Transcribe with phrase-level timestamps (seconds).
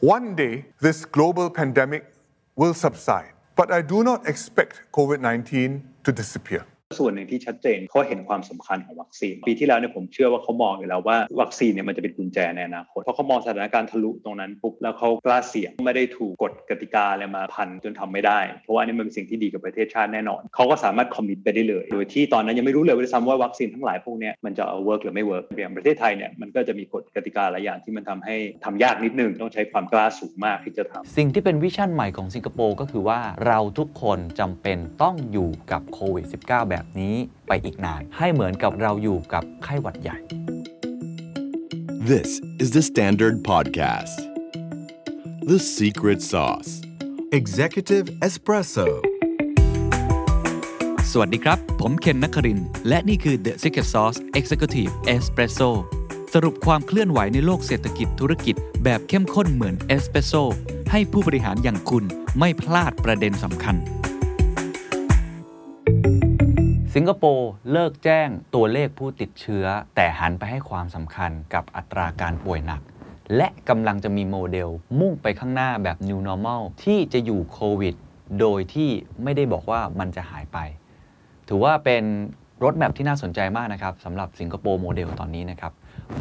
[0.00, 2.10] One day, this global pandemic
[2.56, 6.64] will subside, but I do not expect COVID 19 to disappear.
[6.98, 37.14] ส่วนหนึ่งที่ชัดเจนเขาเห็นความสำคัญของวัคซีน ปีที่แล้วเนี่ยผมเชื่อว่าเขามองอยู่แล้วว่าวัคซีนเนี่ยมันจะเป็นกุญแจในอนาคตเพราะเขามองสถานการณ์ทะลุตรงนั้นปุ๊บแล้วเขากล้าเสี่ยงไม่ได้ถูกกฎกติกาอะไรมาพันจนทำไม่ได้ เพราะว่านี่มันเป็นสิ่งที่ดีกับประเทศชาติแน่นอนเขาก็สามารถ commit ไปได้เลย โดยที่ตอนนั้นยังไม่รู้เลยว่าซ้ำว่าวัคซีนทั้งหลายพวกนี้มันจะเอา work หรือไม่ work อย่างประเทศไทยเนี่ยมันก็จะมีกฎกติกาหลายอย่างที่มันทำให้ทำยากนิดนึงต้องใช้ความกล้าสูงมากที่จะทำสิ่งที่เป็นวิชั่นใหม่ของสิงคโปร์ก็คือว่าเราทุกคนจำเป็นต้องอยู่กับโควิด -19 แบบนี้
[37.48, 40.18] ไปอีกนาน ให้เหมือนกับเราอยู่กับไข้หวัดใหญ่
[42.10, 42.30] This
[42.62, 44.16] is the Standard Podcast
[45.50, 46.70] The Secret Sauce
[47.38, 48.88] Executive Espresso
[51.12, 55.70] สวัสดีครับ ผมเคนนักคริน และนี่คือ The Secret Sauce Executive Espresso
[56.34, 60.32] สรุปความเคลื่อนไหวในโลกเศรษฐกิจธุรกิจ แบบเข้มข้นเหมือนเอสเปรสโซ
[60.90, 62.04] ให้ผู้บริหารอย่างคุณ
[62.38, 63.76] ไม่พลาดประเด็นสำคัญ
[66.96, 72.80] สิงคโปร์เลิกแจ้งตัวเลขผู้ติดเชื้อ แต่หันไปให้ความสำคัญกับอัตราการป่วยหนัก
[73.36, 74.68] และกำลังจะมีโมเดล
[75.00, 77.94] มุ่งไปข้างหน้าแบบ New Normal ที่จะอยู่โควิด
[78.40, 78.88] โดยที่
[79.22, 80.58] ไม่ได้บอกว่ามันจะหายไป
[81.48, 82.02] ถือว่าเป็น
[82.64, 85.72] roadmap ที่น่าสนใจมากนะครับสำหรับสิงคโปร์โมเดลตอนนี้นะครับ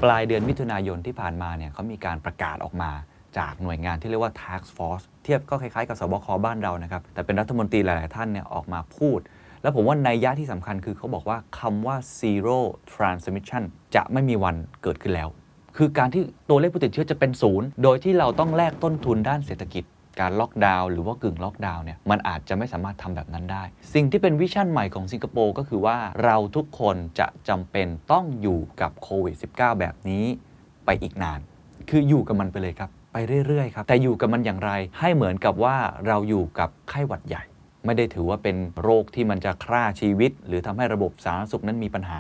[0.03, 2.91] ปลายเดือนมิถุนายนที่ผ่านมาเนี่ยเขามีการประกาศออกมา
[3.37, 9.19] จากหน่วยงานที่เรียกว่า Task Force เทียบก็คล้ายๆกับศบค.บ้านเรานะครับ แต่เป็นรัฐมนตรีหลาย ๆ ท่านเนี่ยออกมาพูด
[9.61, 12.57] แล้วผมว่านัยยะที่สำคัญคือเขาบอกว่าคำว่า zero
[12.93, 13.63] transmission
[13.95, 15.29] จะไม่มีวันเกิดขึ้นแล้ว
[15.77, 19.83] คือการที่ตัวเลขผู้ติดเชื้อจะเป็นศูนย์ โดยที่เราต้องแลกต้นทุนด้านเศรษฐกิจ
[20.19, 30.25] การล็อกดาวน์หรือว่ากึ่งล็อกดาวน์เนี่ยมันอาจจะไม่สามารถทำแบบนั้นได้ สิ่งที่เป็นวิชั่นใหม่ของสิงคโปร์ก็คือว่าเราทุกคนจะจำเป็นต้องอยู่กับโควิด -19 แบบนี้
[30.85, 31.39] ไปอีกนาน
[31.89, 35.75] คืออยู่กับมันไปเลยครับไปเรื่อยๆครับแต่อยู่กับมันอย่างไรให้เหมือนกับว่า
[36.07, 37.43] เราอยู่กับไข้หวัดใหญ่
[37.89, 42.19] ไม่ได้ถือว่าเป็นโรคที่มันจะฆ่าชีวิต หรือทำให้ระบบสาธารณสุขนั้นมีปัญหา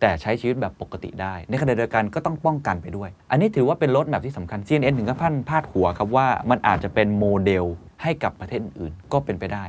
[0.00, 7.64] แต่ใช้ชีวิตแบบปกติได้ ในขณะเดียวกันก็ต้องป้องกันไปด้วย อันนี้ถือว่าเป็นรถแบบที่สำคัญ CNN ถึงกับพันพาดหัวครับว่ามันอาจจะเป็นโมเดล
[8.02, 9.64] ให้กับประเทศอื่นก็เป็นไปได้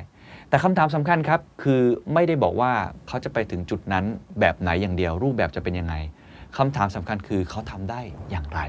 [0.49, 1.81] แต่คำถามสำคัญครับคือ
[2.13, 2.71] ไม่ได้บอกว่า
[3.07, 4.05] เขาจะไปถึงจุดนั้น
[4.39, 5.95] แบบไหนอย่างเดียว รูปแบบจะเป็นยังไง
[6.57, 8.59] คำถามสำคัญคือเขาทำได้อย่างไร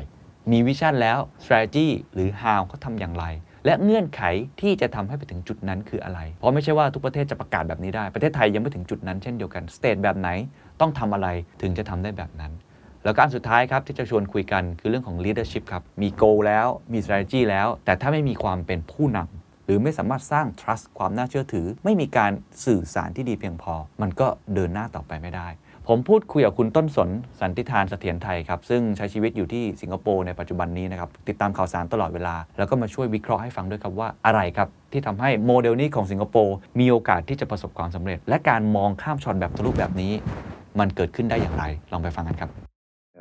[0.50, 3.25] มีวิชั่นแล้ว strategy หรือ how เขาทำอย่างไร
[3.66, 4.22] และเงื่อนไข
[4.60, 10.28] ที่จะทำให้ไปถึงจุดนั้นคืออะไร เพราะไม่ใช่ว่าทุกประเทศจะประกาศแบบนี้ได้ ประเทศไทยยังไม่ถึงจุดนั้นเช่นเดียวกัน สเตทแบบไหน
[10.81, 11.28] ต้องทำอะไร
[11.62, 12.53] ถึงจะทำได้แบบนั้น
[13.04, 22.33] แล้วการสุดท้ายครับที่จะชวนคุยกันคือเรื่องของ leadership ครับ มี goal แล้วมี strategy แล้ว แต่ถ้าไม่มีความเป็นผู้นำหรือไม่สามารถสร้าง trust ความน่าเชื่อถือ ไม่มีการ
[22.65, 25.48] สื่อสารที่ดีเพียงพอ มันก็เดินหน้าต่อไปไม่ได้
[25.91, 27.08] ผมพูดคุยกับคุณต้นสน
[27.41, 40.12] สันติทานเสถียรไทยครับ ซึ่งใช้ชีวิตอยู่ที่สิงคโปร์ในปัจจุบันนี้นะครับ ติดตามข่าวสารตลอดเวลา แล้วก็มาช่วยวิเคราะห์ให้ฟังด้วยครับว่าอะไรครับ ที่ทำให้โมเดลนี้ของสิงคโปร์มีโอกาสที่จะประสบความสำเร็จ และการมองข้ามช็อตแบบทะลุแบบนี้
[40.78, 42.75] มันเกิดขึ้นได้อย่างไร ลองไปฟังกันครับ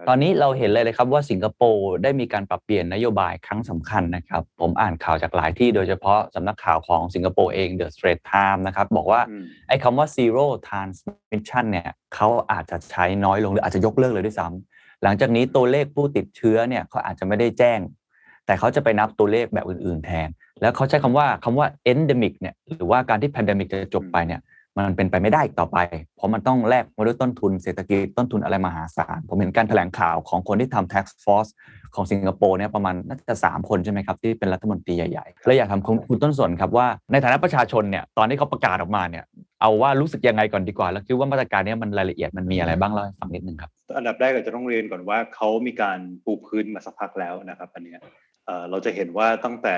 [0.09, 9.21] ตอนนี้เราเห็นเลยเลยครับว่าสิงคโปร์ได้มีการปรับเปลี่ยนนโยบายครั้งสำคัญนะครับ ผมอ่านข่าวจากหลายที่โดยเฉพาะสำนักข่าวของสิงคโปร์เอง The Straits Times นะครับบอกว่า
[9.67, 17.79] ไอ้คำว่า zero transmission เนี่ยเขาอาจจะใช้น้อยลงหรืออาจจะยกเลิกเลยด้วยซ้ำหลังจากนี้ตัวเลขผู้ติดเชื้อเนี่ยเขาอาจจะไม่ได้แจ้ง
[18.45, 20.29] แต่เขาจะไปนับตัวเลขแบบอื่น ๆ แทน
[20.61, 24.41] แล้วเขาใช้คำว่าคำว่า endemic เนี่ยหรือว่าการที่ pandemic จะจบไปเนี่ย
[24.77, 25.77] มันเป็นไปไม่ได้อีกต่อไป
[26.17, 31.51] เพราะมันต้องแลกมาด้วยต้นทุนเศรษฐกิจต้นทุนอะไรมหาศาล ผมเห็นการแถลงข่าวของคนที่ทำ tax force
[31.95, 39.23] ของสิงคโปร์เนี่ยประมาณน่าจะสามคนใช่ไหมครับ ที่เป็นรัฐมนตรีใหญ่ๆ แล้วอยากถามคุณต้นสนครับว่าในฐานะประชาชนเนี่ยตอนที่เขาประกาศออกมาเนี่ย
[39.61, 47.95] เอาว่ารู้สึกยังไงก่อนดีกว่า แล้วคิดว่ามาตรการนี้มันรายละเอียดมันมีอะไรบ้างเล่าให้ฟังนิดนึงครับอันดับแรกก็จะต้องเรียนก่อนว่าเขามีการปูพื้นมาสักพักแล้วนะครับอันนี้
[48.69, 49.77] เราจะเห็นว่าตั้งแต่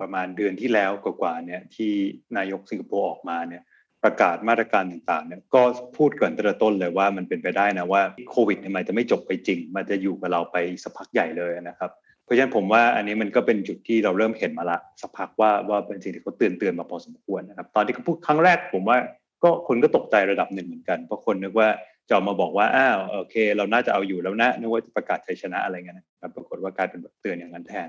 [0.00, 1.92] ประมาณเดือนที่แล้วกว่าๆเนี่ยที่
[2.36, 3.62] นายกสิงคโปร์ออกมาเนี่ย
[4.04, 5.62] ประกาศมาตรการต่างๆเนี่ยก็
[5.96, 11.90] พูดก่อนตั้งแต่ต้นเลยว่ามันเป็นไปได้นะว่าโควิดเนี่ยมันจะไม่จบไปจริง มันจะอยู่กับเราไปสักพักใหญ่เลยนะครับ
[12.24, 18.98] เพราะฉะนั้นผมว่าอันนี้มันก็เป็นจุดที่เราเริ่มเห็นมาละสักพักว่าว่าเป็นสิ่งที่เขาเตือนเตือนมาพอสมควรนะครับ ตอนที่เขาพูดครั้งแรกผมว่า
[19.42, 21.68] ก็คนก็ตกใจระดับหนึ่งเหมือนกันเพราะคนนึกว่า
[22.08, 27.88] จะมาบอกว่าอ้าวโอเค เราน่าจะเอาอยู่แล้วนะนึกว่าจะประกาศชัยชนะอะไรเงี้ยนะครับปรากฏว่ากลายเป็นแบบเตือนอย่างนั้นแทน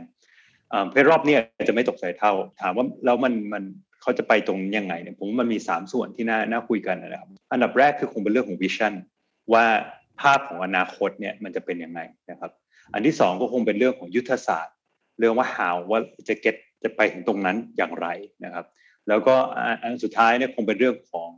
[0.92, 1.38] เพรรอบนี้
[1.68, 2.32] จะไม่ตกใจเท่า
[2.62, 3.64] ถามว่าแล้วมันมัน
[4.04, 8.94] เขาจะไปตรงยังไงเนี่ยผมว่ามันมี 3 ส่วนที่น่าน่าคุยกันนะครับ อันดับแรกคือคงเป็นเรื่องของวิชั่น
[9.54, 9.66] ว่า
[10.22, 12.00] ภาพของอนาคตเนี่ยมันจะเป็นยังไง
[12.32, 12.52] นะครับ
[12.94, 14.76] อันที่ 2 ก็คงเป็นเรื่องของยุทธศาสตร์
[15.20, 18.08] เรื่องว่า how ว่าจะเก็ตจะไปถึงตรงนั้นอย่างไร
[18.44, 18.66] นะครับ
[19.08, 19.36] แล้วก็
[19.82, 21.30] อันสุดท้ายเนี่ยคงเป็นเรื่องของ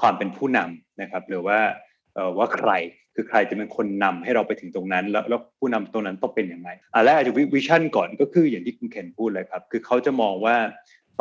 [0.00, 1.58] ความเป็นผู้นำนะครับ หรือว่า
[2.38, 2.70] ว่าใคร
[3.14, 10.56] คือใครจะเป็นคนนำให้เราไปถึงตรงนั้น แล้วแล้วผู้นำตรงนั้นต้องเป็นยังไงอะแรกอาจจะวิชั่นก่อนก็คืออย่างที่คุณเคนพูดเลยครับ คือเขาจะมองว่า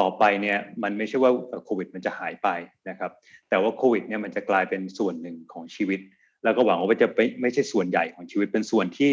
[0.01, 1.31] ต่อไปเนี่ยมันไม่ใช่ว่า
[1.65, 2.49] โควิด มันจะหายไป
[2.89, 3.11] นะครับ
[3.49, 5.99] แต่ว่าโควิดเนี่ยมันจะกลายเป็นส่วนหนึ่งของชีวิต
[6.43, 9.11] แล้วก็หวังว่าจะไม่ไม่ใช่ส่วนใหญ่ของชีวิตเป็นส่วนที่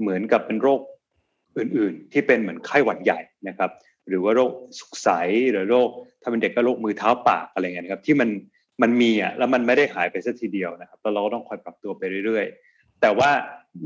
[0.00, 0.80] เหมือนกับเป็นโรค
[1.58, 3.70] อื่นๆ ที่เป็นเหมือนไข้หวัดใหญ่นะครับ
[4.08, 5.08] หรือว่าโรคสุกใส
[5.50, 5.88] หรือโรค
[6.22, 8.30] ถ้าเป็นเด็กก็โรคมือเท้าปากอะไรเงี้ยนะครับ ที่มัน
[8.82, 13.30] มันมีอะแล้วมันไม่ได้หายไปสักทีเดียวนะครับแล้วเราก็ต้องคอยปรับตัวไปเรื่อยๆ แต่ว่า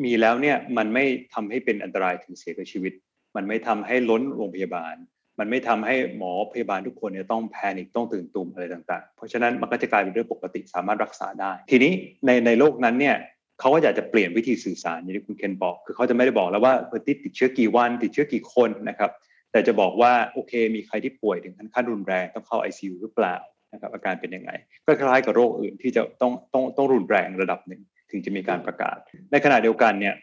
[0.05, 1.05] มีแล้วเนี่ยมันไม่
[1.35, 2.93] ทำให้เป็นอันตรายถึงเสียชีวิต
[3.37, 4.95] มันไม่ทำให้ล้นโรงพยาบาล
[5.39, 11.93] มันไม่ทำให้หมอพยาบาลทุกคนเนี่ยต้องแพนิคต้องตื่นตูมอะไรต่างๆ เพราะฉะนั้นมันก็จะกลายเป็นเรื่องปกติสามารถรักษาได้ ทีนี้
[12.27, 13.17] ในในโลกนั้นเนี่ย
[13.61, 16.75] เขาก็อยากจะเปลี่ยนวิธีสื่อสารอย่างที่คุณเคนบอก คือเขาจะไม่ได้บอกแล้วว่า
[17.07, 19.11] ติดติดเชื้อกี่วัน ติดเชื้อกี่คนนะครับ
[19.53, 23.37] แต่จะบอกว่าโอเค มีใครที่ป่วยถึงขั้นขั้นรุนแรงต้องเข้า ICU หรือเปล่า
[23.73, 24.51] นะครับอาการเป็นยังไง
[24.87, 28.97] ก็คล้ายกับโรคอื่นที่จะต้องต้องต้องรุนแรงระดับหนึ่ง ถึงจะมีการประกาศ
[29.31, 30.15] ในขณะเดียวกันเนี่ย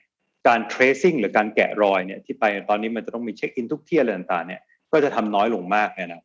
[0.47, 4.61] การ tracing หรือการแกะรอยเนี่ยที่ไปตอนนี้มันจะต้องมีเช็คอินทุกที่อะไรต่างๆเนี่ย
[4.91, 6.21] ก็จะทำน้อยลงมากเนี่ยนะ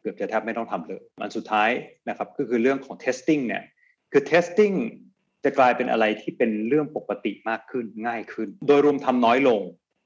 [0.00, 1.70] เกือบจะแทบไม่ต้องทำเลยอันสุดท้าย
[2.08, 3.62] นะครับก็คือเรื่องของ testing เนี่ย
[4.12, 4.76] คือ testing
[5.44, 9.62] จะกลายเป็นอะไรที่เป็นเรื่องปกติมากขึ้นง่ายขึ้น โดยรวมทำน้อยลง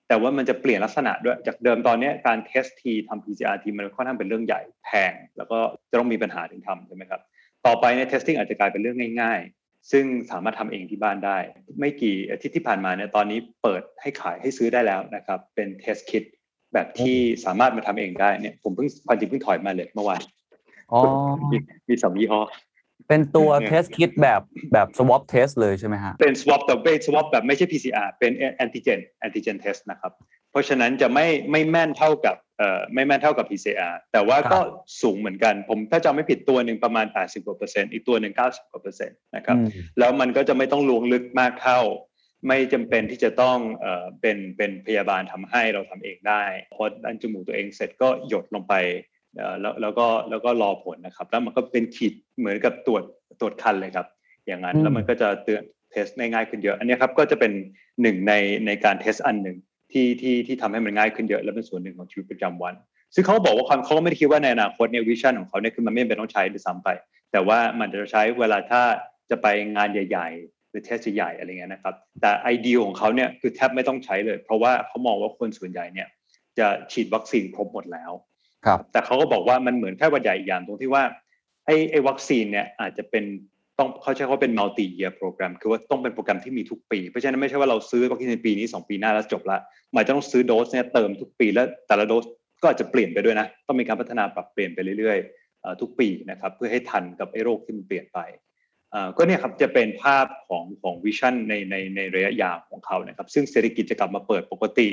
[0.09, 5.59] แต่ว่ามันจะเปลี่ยนลักษณะด้วยจากเดิมตอนนี้การเทสทีทำ PCR ทีมันค่อนข้างเป็นเรื่องใหญ่แพง แล้วก็
[5.91, 7.21] จะต้องมีปัญหาถึงทำใช่ไหมครับ
[7.67, 11.39] ต่อไปเนี่ย testing อาจจะกลายเป็นเรื่องง่ายๆซึ่งสามารถทำเองที่บ้านได้
[11.79, 16.25] ไม่กี่อาทิตย์ที่ผ่านมาเนี่ยตอนนี้เปิดให้ขายให้ซื้อได้แล้วนะครับ เป็น test kit
[16.75, 20.21] แบบที่สามารถมาทำเองได้เนี่ยผมเพิ่งความจริงเพิ่งถอยมาเลยเมื่อวาน
[20.93, 21.01] อ๋อ
[21.53, 21.57] มี
[21.89, 22.43] มีสองยี่ห้อ
[23.09, 24.41] เป็นตัวเทสคิดแบบ
[24.73, 28.33] แบบ swab test เลยใช่ไหมฮะ เป็น swab แต่เป็น swab แบบไม่ใช่ PCR เป็น
[28.65, 30.13] antigen antigen test นะครับ
[30.51, 34.59] เพราะฉะนั้นจะไม่ไม่แม่นเท่ากับเอ่อไม่แม่นเท่ากับ PCR แต่ว่าก็
[35.03, 39.57] สูงเหมือนกัน ผมถ้าจำไม่ผิดตัวหนึ่งประมาณ 80กว่าเปอร์เซ็นต์อีกตัวหนึ่ง90กว่าเปอร์เซ็นต์นะครับ
[39.99, 41.81] แล้วมันก็จะไม่ต้องลวงลึกมากเท่า
[42.49, 46.43] ไม่จำเป็นที่จะต้องเอ่อเป็นเป็นพยาบาลทำให้เราทำเองได้
[46.75, 48.75] พอดันจมูกตัวเองเสร็จก็หยดลงไป
[49.61, 53.03] แล้วแล้วก็แล้วก็รอผลนะครับ แล้วมันก็เป็นขีดเหมือนกับตรวจ
[53.41, 54.07] ตรวจคันเลยครับ
[54.47, 57.53] อย่างนั้นแล้วมันก็จะเตือนเทสง่ายขึ้นเยอะ อันนี้ครับก็จะเป็น
[58.03, 58.33] หนึ่งใน
[58.67, 59.57] ในการเทสอันหนึ่ง
[59.93, 62.75] ที่ที่ที่ทำให้มันง่ายขึ้นเยอะ และเป็นส่วนหนึ่งของชีวิตประจำวัน
[63.15, 66.89] ซึ่งเขาบอกว่าความเขาไม่ได้คิดว่าในอนาคตเนี่ยวิชั่นของเขาเนี่ยคือมันไม่เป็นต้องใช้ด้วยซ้ำไป
[67.33, 68.83] แต่ว่ามันจะใช้เวลาถ้า
[69.31, 76.09] จะไปงานใหญ่ๆห รือเทสใหญ่อะไรเงี้ยนะครับ แต่ไอเดียของเขาเนี่ยคือแทบไม่ต้องใช้เลย เพราะว่าเขามองว่าคนส่วนใหญ่เนี่ย
[76.59, 78.13] จะฉีดวัคซีนครบหมดแล้ว
[78.67, 81.05] ครับ แต่เขาก็บอกว่ามันเหมือนแค่วัดใหญ่อย่างตรงที่ว่า
[81.67, 83.25] ไอ้ไอ้วัคซีนเนี่ยอาจจะเป็น
[83.79, 89.59] ต้องเขาใช้เขาเป็น multi year program คือว่าต้องเป็นโปรแกรมที่มีทุกปี เพราะฉะนั้นไม่ใช่ว่าเราซื้อวัคซีนในปีนี้ 2 ปีหน้าแล้วจบละ
[89.93, 92.25] หมายจะต้องซื้อโดสเนี่ยเติมทุกปีแล้วแต่ละโดส
[92.63, 98.19] ก็อาจจะเปลี่ยนไปด้วยนะ ต้องมีการพัฒนาปรับเปลี่ยนไปเรื่อยๆทุกปีนะครับเพื่อให้ทันกับไอ้โรคที่มันเปลี่ยนไป
[99.17, 104.89] ก็เนี่ยครับจะเป็นภาพของของ vision ในในในระยะยาวของเขานะครับ ซึ่งเศรษฐกิจจะกลับมาเปิดปกติ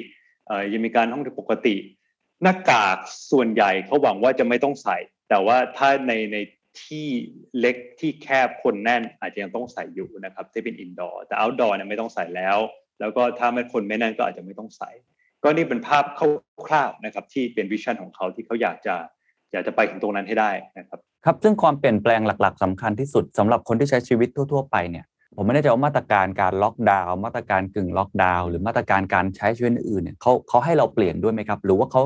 [0.74, 1.76] ยังมีการท่องเที่ยวปกติ
[2.42, 2.98] หน้ากาก
[3.32, 4.98] ส่วนใหญ่เขาหวังว่าจะไม่ต้องใส่
[5.30, 6.38] แต่ว่าถ้าในใน
[6.84, 7.08] ที่
[7.60, 12.58] เล็กที่แคบคนแน่นอาจจะยังต้องใส่อยู่นะครับที่เป็น indoor แต่ outdoor เนี่ยไม่ต้องใส่แล้ว
[13.00, 14.90] แล้วก็ถ้าไม่คนไม่แน่นก็อาจจะไม่ต้องใส่
[15.44, 16.06] ก็นี่เป็นภาพ
[16.66, 18.96] คร่าวๆนะครับที่เป็นวิชั่นของเขาที่เขาอยากจะ
[19.54, 25.06] อยากจะไปถึงตรงนั้นให้ได้นะครับครับซึ่งความเปลี่ยนแปลงหลัก ๆสำคัญที่สุดสำหรับคนที่ใช้ชีวิตทั่ว ๆ ไปเนี่ย
[25.36, 32.04] ผมไม่แน่ใจว่ามาตรการการล็อกดาวน์มาตรการกึ่งล็อกดาวน์หรือมาตรการการใช้ชีวิตอื่นเนี่ยเขาเขาให้เราเปลี่ยนด้วยไหมครับ หรือว่าเขา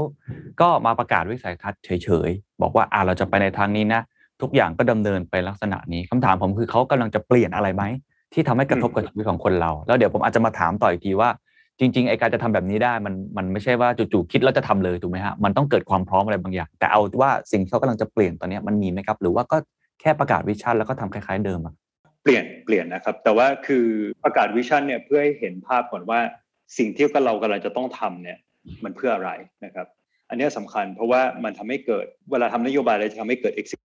[0.61, 4.01] ก็มาประกาศวิสัยทัศน์เฉยๆ บอกว่าอ่าเราจะไปในทางนี้นะ
[4.41, 7.83] ทุกอย่างก็ดำเนินไปลักษณะนี้คำถามผมคือเขากำลังจะเปลี่ยนอะไรไหม
[8.33, 11.29] ที่ทำให้กระทบกับชีวิตของคนเรา แล้วเดี๋ยวผมอาจจะมาถามต่ออีกทีว่า
[11.79, 19.57] จริงๆไอการจะทำแบบนี้ได้มันมันไม่ใช่ว่าจู่ๆคิดแล้วจะทำเลยถูกไหมฮะมันต้องเกิดความพร้อมอะไรบางอย่าง แต่เอาว่าสิ่งที่เขากำลังจะเปลี่ยนตอนนี้มันมีไหมครับ หรือว่าก็
[20.01, 21.73] แค่ประกาศวิชั่นแล้วก็ทำคล้ายๆเดิมอะ
[22.23, 23.85] เปลี่ยนเปลี่ยนนะครับ แต่ว่าคือ
[24.23, 26.19] ประกาศวิชั่นเนี่ยเพื่อให้เห็นภาพก่อนว่า
[26.77, 28.37] สิ่งที่เรากำลังจะต้องทำเนี่ย
[28.83, 29.31] มันเพื่ออะไร
[29.65, 29.87] นะครับ
[30.29, 33.84] อันนี้สำคัญเพราะว่ามันทำให้เกิดเวลาทำนโยบายอะไรจะทำให้เกิด execution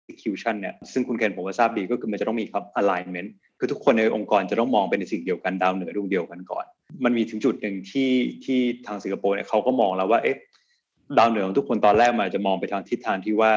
[0.61, 6.65] เนี่ยซึ่งคุณเคนผมว่าทราบดีก็คือมันจะต้องมีครับ alignment คือทุกคนในองค์กรจะต้องมองเป็นในสิ่งเดียวกันดาวเหนือดวงเดียวกันก่อน
[7.05, 8.11] มันมีถึงจุดหนึ่งที่
[8.45, 10.37] ที่ทางสิงคโปร์เนี่ยเขาก็มองแล้วว่าเอ๊ะ
[11.19, 13.53] ดาวเหนือของทุกคนตอนแรกมันจะมองไปทางทิศทางที่ว่า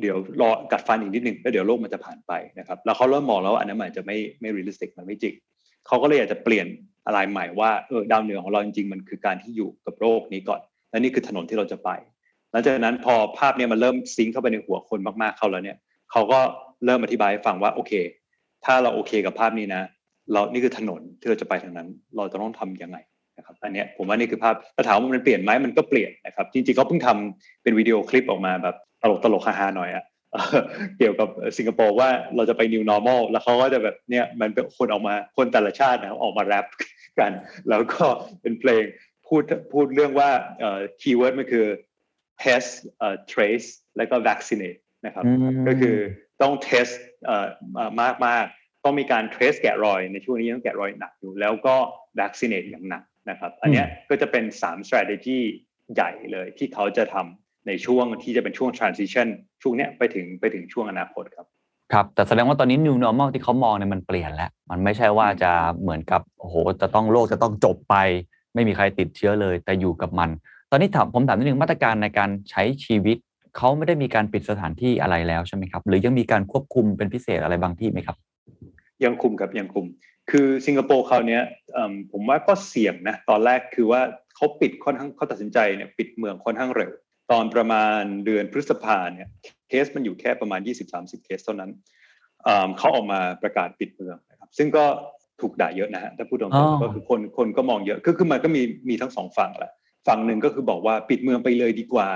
[0.00, 5.34] เดี๋ยวรอกัดฟันอีกนิดนึงแล้วเดี๋ยวโรคมันจะผ่านไปนะครับแล้วเขาเริ่มมองแล้วอันนั้นมันจะไม่ไม่ realistic มันไม่จริง
[5.86, 6.66] เขาก็เลยอยากจะเปลี่ยน
[7.06, 11.90] อะไรใหม่ว่าเออดาวเหนือของเราจริงๆมันคือการที่อยู่กับโรคนี้ก่อน และนี่คือถนนที่เราจะไป
[12.52, 15.76] หลังจากนั้นพอภาพเนี้ยมันเริ่มซิงเข้าไปในหัวคนมากๆเข้าแล้วเนี่ย
[16.12, 16.40] เขาก็
[16.84, 17.92] เริ่มอธิบายให้ฟังว่าโอเค
[18.64, 19.82] ถ้าเราโอเคกับภาพนี้นะ
[20.32, 22.98] เรานี่คือถนนที่เราจะไปทางนั้น เราจะต้องทํำยังไง
[23.38, 30.04] นะครับอันนี้ผมว่านี่คือภาพแต่ถามว่ามันเปลี่ยนไหมมันก็เปลี่ยนนะครับ จริงๆเขาเพิ่งทำเป็นวิดีโอคลิปออกมาแบบตลกตลกฮาๆหน่อยอะ
[30.98, 36.66] เกี่ยวกับสิงคโปร์ว่าเราจะไป new normal แล้วเขาก็จะแบบเนี่ยมันเป็นคนออกมาคนแต่ละชาตินะออกมาแรป
[37.18, 37.32] กัน
[37.68, 38.04] แล้วก็
[38.42, 38.84] เป็นเพลง
[39.26, 40.30] พูดพูดเรื่องว่า
[41.00, 41.66] คีย์เวิร์ดมันคือ
[42.42, 42.70] test
[43.32, 45.24] trace แล้วก็ vaccinate นะครับ
[45.68, 45.96] ก็คือ
[46.42, 46.94] ต้อง test
[48.02, 48.46] มากมาก
[48.84, 51.74] ต้องมีการ trace แกะรอยในช่วงนี้ต้องแกะรอยหนักอยู่ แล้วก็
[52.20, 55.40] vaccinate อย่างหนักนะครับ อันนี้ก็จะเป็น 3 strategy
[55.94, 59.28] ใหญ่เลยที่เขาจะทำในช่วงที่จะเป็นช่วง transition
[59.62, 61.46] ช่วงนี้ไปถึงไปถึงช่วงอนาคตครับ
[61.92, 67.96] ครับแต่แสดงว่าตอนนี้ new normal ที่เขามองเนี่ยมันเปลี่ยนแล้ว มันไม่ใช่ว่าจะเหมือนกับโอ้โหจะต้องโลกจะต้องจบไป
[68.54, 70.30] ไม่มีใครติดเชื้อเลย แต่อยู่กับมัน
[70.70, 73.16] ตอนนี้ถามผมถามนิดนึงมาตรการในการใช้ชีวิต
[73.56, 78.16] เขาไม่ได้มีการปิดสถานที่อะไรแล้วใช่ไหมครับ หรือยังมีการควบคุมเป็นพิเศษอะไรบางที่ไหมครับ
[79.04, 79.86] ยังคุมครับยังคุม
[80.30, 81.42] คือสิงคโปร์เขาเนี้ย
[82.12, 84.00] ผมว่าก็เสี่ยงนะตอนแรกคือว่า
[84.36, 86.90] เขาปิดค่อนข้างเขาตัดสินใจเนี่ยปิดเมืองค่อนข้างเร็ว
[87.30, 89.28] ตอนประมาณเดือนพฤษภาเนี่ย
[89.68, 90.60] เคสมันอยู่แค่ประมาณ
[90.92, 91.70] 20-30 เคสเท่านั้น
[92.78, 94.84] เขาออกมาประกาศปิดเมืองนะครับซึ่งก็
[95.40, 99.72] ถูกด่าเยอะนะฮะถ้าพูดตรงๆก็คือคนคนก็มองเยอะคือคือมันก็มีมีทั้งสองฝั่งแหละ
[100.06, 102.08] ฝั่งหนึ่งก็คือบอกว่าปิดเมืองไปเลยดีกว่า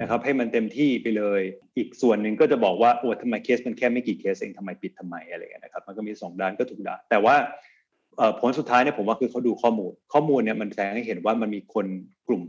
[0.00, 1.42] นะครับให้มันเต็มที่ไปเลย
[1.76, 7.34] อีกส่วนหนึ่งก็จะบอกว่าโอ้ทำไมเคสมันแค่ไม่กี่เคสเองทำไมปิดทำไมอะไรเงี้ยนะครับมันก็มีสองด้านก็ถูกด่าแต่ว่า
[8.40, 11.86] ผลสุดท้ายเนี่ยผมว่าคือเขาดูข้อมูล ข้อมูลเนี่ยมันแสดงให้เห็นว่ามันมีคน
[12.28, 12.42] กลุ่ม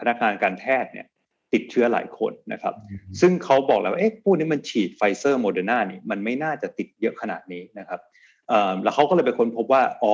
[0.00, 1.06] พนักงานการแพทย์เนี่ย
[1.52, 2.74] ติดเชื้อหลายคนนะครับ
[3.20, 8.00] ซึ่งเขาบอกแล้วว่าเอ๊ะพวกนี้มันฉีดไฟเซอร์โมเดอร์นานี่มันไม่น่าจะติดเยอะขนาดนี้นะครับ
[8.82, 10.12] แล้วเขาก็เลยไปค้นพบว่าอ๋อ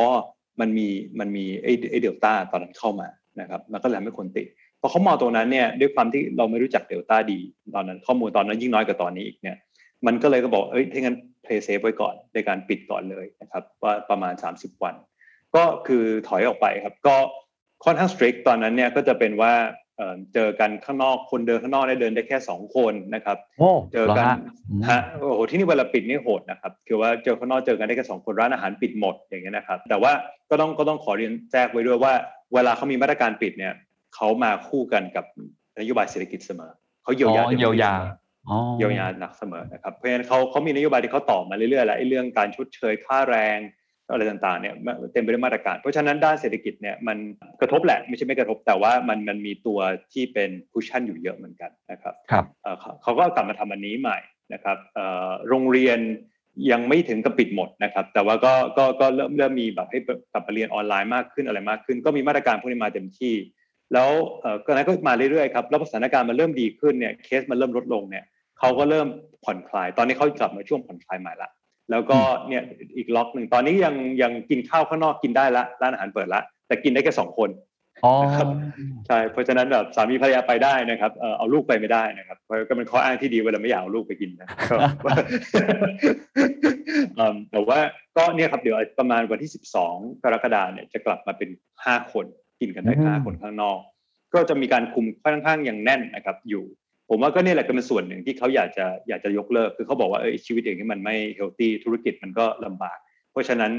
[0.60, 0.88] มันมี
[1.18, 3.08] มันมีไอ้เดลต้าตอนนั้นเข้ามา
[3.40, 4.46] นะครับมันก็เลยทำให้คนติด
[4.80, 7.38] พอเขามองตรงนั้นเนี่ยด้วยความที่เราไม่รู้จักเดลต้าดี
[7.75, 9.56] ตอนนั้น ข้อมูลตอนนั้นยิ่งน้อยกว่าตอนนี้อีกเนี่ย
[10.06, 14.94] มันก็เลยก็บอกเอ้ยถ้างั้น play safe ไว้ก่อนในการปิดก่อนเลยนะครับว่าประมาณ 30 วัน
[15.56, 17.16] ก็คือถอยออกไปครับ ก็
[17.84, 19.52] ค่อนข้างสตรีกตอนนั้นเนี่ยก็จะเป็นว่า
[20.34, 23.37] เจอกันข้างนอกคนเดินข้างนอกได้เดินได้แค่สองคนนะครับ
[23.92, 24.26] เจอกัน
[24.90, 30.12] ฮะโอ้โหที่นี่เวลาปิดนี่โหดนะครับคือว่าเจอข้างนอกเจอกันได้แค่สองคนร้านอาหารปิดหมดอย่างเงี้ยนะครับ แต่ว่า
[30.50, 32.12] ก็ต้องก็ต้องขอเรียนแจ้งไว้ด้วยว่า
[32.54, 33.75] เวลาเขามีมาตรการปิดเนี่ย
[34.14, 35.24] เขามาคู่กันกับ
[35.80, 37.92] นโยบายเศรษฐกิจเสมอเขาเยียวยาเยียวยา
[38.78, 43.58] เยียวยาหนักเสมอนะครับเพราะฉะนั้นเขาเขามีนโยบายที่เขาต่อมาเรื่อยๆแล้วไอ้เรื่องการชดเชยค่าแรง
[44.12, 44.74] อะไรต่างๆเนี่ย
[45.12, 47.18] เต็มไปด้วยมาตรการ เพราะฉะนั้นด้านเศรษฐกิจเนี่ยมัน
[47.60, 49.78] กระทบแหละไม่ใช่ไม่กระทบแต่ว่ามันมันมีตัว
[50.12, 52.44] ที่เป็นคุชชั่นอยู่เยอะเหมือนกันนะครับครับ
[53.02, 54.18] เขาก็กลับมาทำอันนี้ใหม่
[54.52, 54.76] นะครับ
[55.48, 55.98] โรงเรียน
[56.70, 59.98] ยังไม่ถึงกับปิดหมดนะครับ แต่ว่าก็ก็ก็เริ่มเริ่มมีแบบให้
[60.32, 63.34] กลับมาเรียนออนไลน์มากขึ้นอะไรมากขึ้น ก็มีมาตรการพวกนี้มาเต็มที่
[63.94, 64.11] แล้ว
[64.66, 68.25] ก็นั้นก็มาเรื่อยๆครับแล้วสถานการณ์มันเริ่มดีขึ้นเนี่ยเคสมันเริ่มลดลงเนี่ย
[68.59, 69.09] เขาก็เริ่ม
[69.44, 71.50] ผ่อนคลาย ตอนนี้เขากลับมาช่วงผ่อนคลายใหม่ละ
[71.90, 72.18] แล้วก็
[72.49, 72.62] เนี่ย
[72.97, 77.50] อีกล็อกหนึ่งตอนนี้ยังยังกินข้าวข้างนอกกินได้ละร้านอาหารเปิดละแต่กินได้แค่สองคน
[78.37, 78.49] ครับ
[79.06, 84.49] ใช่เพราะฉะนั้นแบบสามีภรรยาไปได้นะครับเอาลูกไปไม่ได้นะครับก็เป็นข้ออ้างที่ดีเวลาไม่อยากเอาลูกไปกินนะ
[87.50, 87.78] แต่ว่า
[88.16, 89.50] ก็เนี่ยครับเดี๋ยวประมาณวันที่
[89.87, 91.50] 12 กรกฎาเนี่ยจะกลับมาเป็น
[91.85, 92.26] 5 คน
[92.60, 93.78] กินกันได้5คนข้างนอก
[94.34, 96.64] ก็จะมีการคุมค่อนข้างอย่างแน่นนะครับ อยู่
[97.10, 102.98] ผมว่าก็นี่แหละก็เป็นส่วนหนึ่งที่เขาอยากจะอยากจะยกเลิก คือเขาบอกว่าเออชีวิตอย่างนี้มันไม่เฮลตี้ธุรกิจมันก็ลำบาก
[103.32, 103.72] เพราะฉะนั้น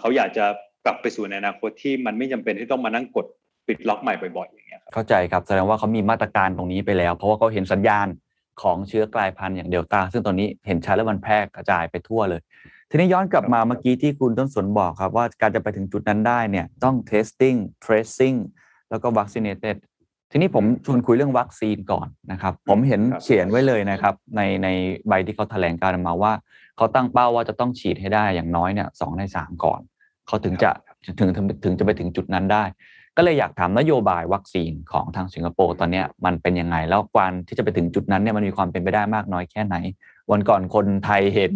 [0.00, 0.46] เขาอยากจะ
[0.84, 3.26] กลับไปสู่ในอนาคตที่มันไม่จำเป็นที่ต้องมานั่งกด
[3.68, 8.06] ปิดล็อกใหม่บ่อยๆอย่างเงี้ยเข้าใจครับแสดงว่าเขามีมาตรการตรงนี้ไปแล้ว เพราะว่าเขาเห็นสัญญาณ
[8.62, 12.40] ของเชื้อกลายพันธุ์อย่างเดลต้าซึ่งตอนนี้เห็นชัดแล้วมันแพร่กระจายไปทั่วเลย
[12.94, 18.36] ทีนี้ย้อนกลับมาเมื่อกี้ที่คุณต้นสนบอกครับว่าการจะไปถึงจุดนั้นได้เนี่ยต้อง testing tracing
[18.90, 19.76] แล้วก็ vaccinated
[20.30, 24.68] ทีนี้ผมชวนคุยเรื่องวัคซีนก่อนนะครับ ผมเห็นเขียนไว้เลยนะครับ ในใน
[25.08, 26.32] ใบที่เขาแถลงการมาว่า
[26.76, 29.80] เขาตั้งเป้าว่าจะต้องฉีดให้ได้อย่างน้อยเนี่ยสองในสามก่อน
[30.26, 30.70] เขาถึงจะ
[31.18, 31.30] ถึง
[31.64, 32.64] ถึงจะไปถึงจุดนั้นได้
[33.16, 39.76] ก็เลยอยากถามนโยบายวัคซีนของทางสิงคโปร์ตอนนี้มันเป็นยังไง แล้วการที่จะไปถึงจุดนั้นเนี่ยมันมีความเป็นไปได้มากน้อยแค่ไหน
[40.30, 41.52] วันก่อนคนไทยเห็น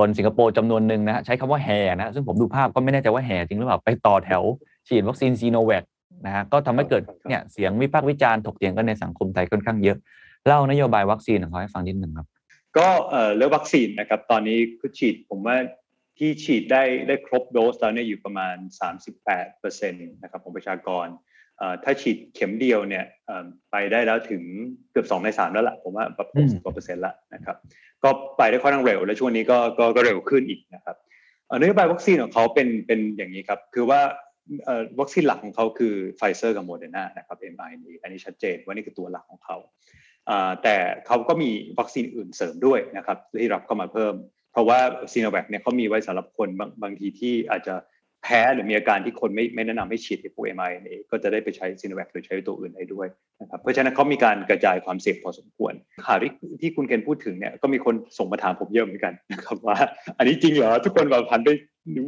[0.00, 4.42] คนสิงคโปร์จำนวนหนึ่งนะใช้คำว่าแห่นะซึ่งผมดูภาพก็ไม่แน่ใจว่าแห่จริงหรือเปล่า ไปต่อแถว
[4.88, 5.84] ฉีดวัคซีนซีโนแวค
[6.26, 9.96] นะฮะก็ทำให้เกิดเนี่ยเสียงวิพากษ์วิจารณ์ถกเถียงกันในสังคมไทยค่อนข้างเยอะ
[10.46, 12.26] เล่านโยบายวัคซีนของเขาให้ฟังนิดหนึ่งครับ
[12.78, 12.88] ก็
[13.36, 15.56] เรื่องวัคซีนนะครับตอนนี้คือฉีดผมว่า
[16.18, 18.56] ที่ฉีดได้ได้ครบโดสแล้วเนี่ยอยู่ประมาณ
[19.20, 21.06] 38%นะครับของประชากร
[21.84, 23.04] ถ้าฉีดเข็มเดียวเนี่ย
[23.70, 24.42] ไปได้แล้วถึง
[24.90, 27.56] เกือบ 2 ใน 3 แล้วล่ะผมว่าแบบ60กว่าเปอร์เซ็นต์ละนะครับ
[28.04, 29.58] ก็ไปได้ค่อนข้างเร็ว และช่วงนี้ก็
[29.96, 30.96] ก็เร็วขึ้นอีกนะครับ
[31.60, 34.00] นโยบายวัคซีนของเขาเป็นเป็นอย่างนี้ครับคือว่า
[35.00, 39.56] วัคซีนหลักของเขาคือไฟเซอร์กับโมเดอร์นานะครับ mRNA อันนี้ชัดเจนว่านี่คือตัวหลักของเขา
[40.62, 40.76] แต่
[41.06, 44.14] เขาก็มีวัคซีนอื่นเสริมด้วยนะครับที่รับเข้ามาเพิ่ม
[44.52, 44.78] เพราะว่า
[45.12, 47.74] ซิโนแวคเนี่ยเขามีไว้สำหรับคนบางบางทีที่อาจจะ
[48.24, 53.06] แพ้หรือมีอาการที่คนไม่ไม่แนะนำให้ฉีดไอ้พวก mRNA ก็จะได้ไปใช้ซิโนแวคหรือใช้ตัวอื่นได้ด้วย
[53.40, 55.72] นะครับเพราะฉะนั้นเขามีการกระจายความเสี่ยงพอสมควร
[56.06, 59.76] ข่าวที่ที่คุณเคนพูดถึงเนี่ยก็มีคนส่งมาถามผมเยอะเหมือนกันนะครับว่า
[60.18, 61.48] อันนี้จริงเหรอทุกคนแบบพันไป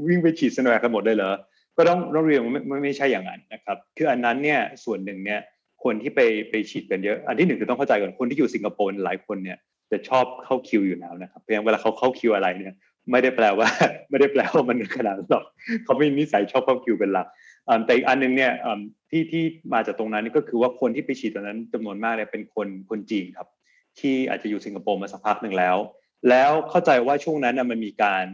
[0.09, 1.33] วิ่งไปฉีดสโนแวคกันหมดเลยเหรอ
[1.77, 5.41] ก็ต้องต้องเรียนไม่ไม่ใช่อย่างนั้นนะครับคืออันนั้นเนี่ยส่วนหนึ่งเนี่ย
[5.85, 9.59] คนที่ไปไปฉีดกันเยอะ อันที่หนึ่งคือต้องเข้าใจก่อนคนที่อยู่สิงคโปร์หลายคนเนี่ย
[9.93, 12.75] จะชอบเข้าคิวอยู่แล้วนะครับเพราะเวลาเขาเข้าคิวอะไรเนี่ย
[13.11, 13.69] ไม่ได้แปลว่า
[14.11, 15.45] ไม่ได้แปลว่ามันขนาดนั้นหรอก
[15.85, 17.27] เขาไม่มีนิสัยชอบเข้าคิวเป็นหลัก
[17.85, 18.53] แต่อีกอันหนึ่งเนี่ย
[19.11, 19.43] ที่ที่
[19.75, 23.49] มาจากตรงนั้นก็คือว่าคนที่ไปฉีดตอนนั้นจำนวนมากเนี่ยเป็นคนคนจีนครับ
[24.01, 25.77] ที่อาจจะอยู่สิงคโปร์มาสักพักหนึ่งแล้ว
[26.29, 28.25] แล้วเข้าใจว่าช่วงนั้นมันมีการ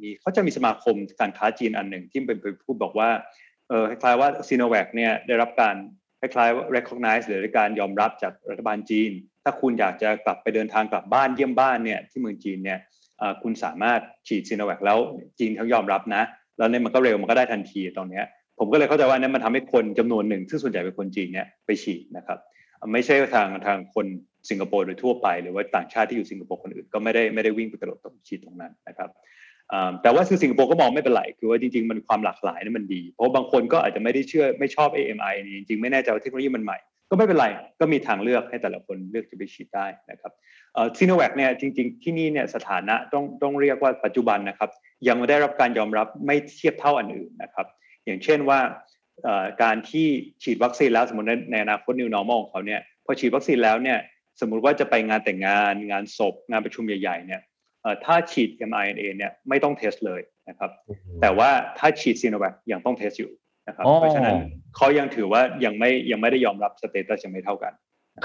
[0.00, 3.10] มีเขาจะมีสมาคมการค้าจีนอันหนึ่งที่เป็นพูดบอกว่า
[3.88, 5.76] คล้ายๆว่าซีโนแวคเนี่ยได้รับการ
[6.20, 9.10] คล้ายๆว่า recognize หรือการยอมรับจากรัฐบาลจีน
[9.44, 12.78] ถ้าคุณอยากจะกลับไปเดินทางกลับบ้านเยี่ยมบ้านเนี่ยที่เมืองจีนเนี่ย
[13.42, 14.98] คุณสามารถฉีดซีโนแวคแล้ว
[15.38, 16.22] จีนเขายอมรับนะ
[16.58, 18.22] แล้วเนี่ยมันก็เร็วมันก็ได้ทันทีตรงนี้
[18.58, 22.38] ผมก็เลยเข้าใจว่านี่มันทำให้คนจำนวนหนึ่ง ซึ่งส่วนใหญ่เป็นคนจีนเนี่ยไปฉีดนะครับ
[22.92, 24.06] ไม่ใช่ทางทางคน
[24.50, 29.10] สิงคโปร์โดยทั่วไป หรือว่าต่างชาติที่อยู่สิงคโปร์คนอื่นก็ไม่ได้ไม่ได้วิ่งไปกระโดดตรงฉีดตรงนั้นนะครับ
[30.02, 36.78] แต่ว่าคือสิงคโปร์ก็มองไม่เป็นไรคือว่าจริง ๆ มันความหลากหลายนี่มันดี เพราะบางคนก็อาจจะไม่ได้เชื่อไม่ชอบ AMI นี่จริงๆไม่แน่ใจว่าเทคโนโลยีมันใหม่
[37.10, 37.46] ก็ไม่เป็นไร
[37.80, 40.32] ก็มีทางเลือกให้แต่ละคนเลือกจะไปฉีดได้นะครับ
[40.98, 44.70] ซิโนแวคเนี่ยจริง ๆ ที่นี่เนี่ยสถานะต้องต้องเรียกว่าปัจจุบันนะครับ
[45.08, 47.66] ยังไม่ได้รับการยอมรับไม่เทียบเท่าอันอื่นนะครับ
[48.04, 48.60] อย่างเช่นว่า
[49.62, 50.06] การที่
[50.42, 53.98] ฉีดวัคซีนแล้วสมมติในอนาคต new normal ของเขาเนี่ยพอฉีดวัคซีนแล้วเนี่ย
[54.40, 57.42] สมมุติว่าจะไปงานแต่งงานงานศพ งานประชุมใหญ่ๆเนี่ย
[58.04, 60.70] ถ้าฉีด mRNA เนี่ยไม่ต้อง test เลยนะครับ
[61.20, 63.30] แต่ว่าถ้าฉีดซิโนแวคยังต้อง test อยู่
[63.66, 64.36] นะครับเพราะฉะนั้น
[64.76, 67.72] เขายังถือว่ายังไม่ยังไม่ได้ยอมรับ status ยังไม่เท่ากัน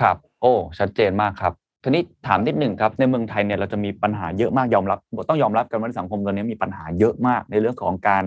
[0.02, 8.24] ครับ โอ้ชัดเจนมากครับทีนี้ถามนิดหนึ่งครับในเมืองไทยเนี่ยเราจะมีปัญหาเยอะมากยอมรับต้องยอมรับกันว่าสังคมตอนนี้มีปัญหาเยอะมาก ในเรื่องของการ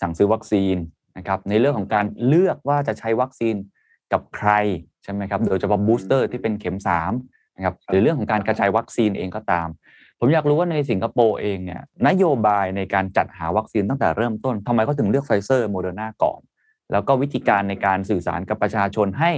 [0.00, 0.76] สั่งซื้อวัคซีน
[1.16, 3.54] นะครับในเรื่องของการเลือกว่าจะใช้วัคซีน
[4.12, 4.50] กับใคร
[5.02, 6.78] ใช่ไหมครับโดยเฉพาะ booster ที่เป็นเข็ม
[7.16, 9.68] 3นะครับหรือเรื่องของการกระจายวัคซีนเองก็ตาม
[10.20, 16.40] ผมอยากรู้ว่าในสิงคโปร์เองเนี่ยนโยบายในการจัดหาวัคซีนตั้งแต่เริ่มต้นทำไมเขาถึงเลือกไฟเซอร์โมเดอร์นาก่อน
[16.92, 19.32] แล้วก็วิธีการในการสื่อสารกับประชาชนให้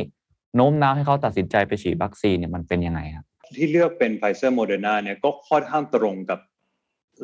[0.54, 3.24] โน้มน้าวให้เขาตัดสินใจไปฉีดวัคซีนเนี่ยมันเป็นยังไงครับ
[3.56, 6.40] ที่เลือกเป็นไฟเซอร์โมเดอร์นาเนี่ยก็ค่อนข้างตรงกับ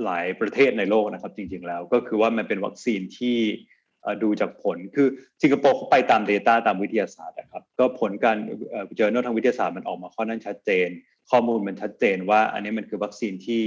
[0.05, 3.39] หลายประเทศในโลกนะครับ จริงๆแล้วก็คือว่ามันเป็นวัคซีนที่
[4.23, 5.09] ดูจากผลคือ
[5.43, 8.37] สิงคโปร์เขาไปตาม Data ตามวิทยาศาสตร์นะครับ ก็ผลการ
[8.97, 10.89] เจอโนทางวิทยาศาสตร์มันออกมาค่อนข้างชัดเจน
[11.31, 13.63] ข้อมูลมันชัดเจนว่าอันนี้มันคือวัคซีนที่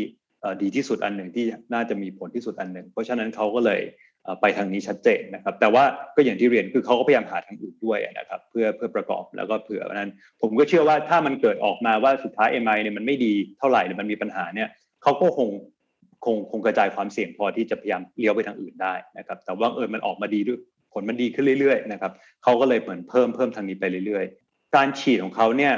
[0.62, 3.82] ดีที่สุดอันหนึ่งที่น่าจะมีผลที่สุดอันหนึ่ง เพราะฉะนั้นเขาก็เลย
[4.42, 5.84] ไปทางนี้ชัดเจนนะครับ แต่ว่า
[6.16, 10.12] ก็อย่างที่เรียนคือเขาก็พยายามหาทางอื่นด้วยนะครับ เพื่อเพื่อประกอบแล้วก็เผื่อนั้น
[10.42, 14.70] ผมก็เชื่อว่าถ้ามันเกิดออกมาว่าสุดท้าย MI เนี่ยมันไม่ดีเท่าไหร่หรือมันมีปัญหาเนี่ย
[15.04, 15.50] เขาก็คง
[16.26, 20.60] คงคงกระจายความเสี่ยงพอที่จะพยายามเลี้ยวไปทางอื่นได้นะครับ แต่ว่าเออมันออกมาดีด้วย
[20.94, 22.12] ผลมันดีขึ้นเรื่อยๆนะครับ
[22.44, 25.74] เขาก็เลยเหมือนเพิ่มเพิ่มทางนี้ไปเรื่อยๆ การฉีดของเขาเนี่ย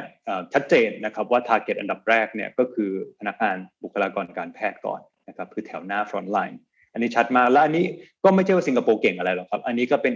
[0.54, 6.56] ชัดเจนนะครับว่าทาร์เก็ตอันดับแรกเนี่ยก็คือพนักงานบุคลากรการแพทย์ก่อนนะครับคือแถวหน้า frontline
[7.00, 7.86] นนี้ชัดมากและอันนี้
[8.24, 10.14] ก็ไม่ใช่ว่าสิงคโปร์เก่งอะไรหรอกครับ อันนี้ก็เป็น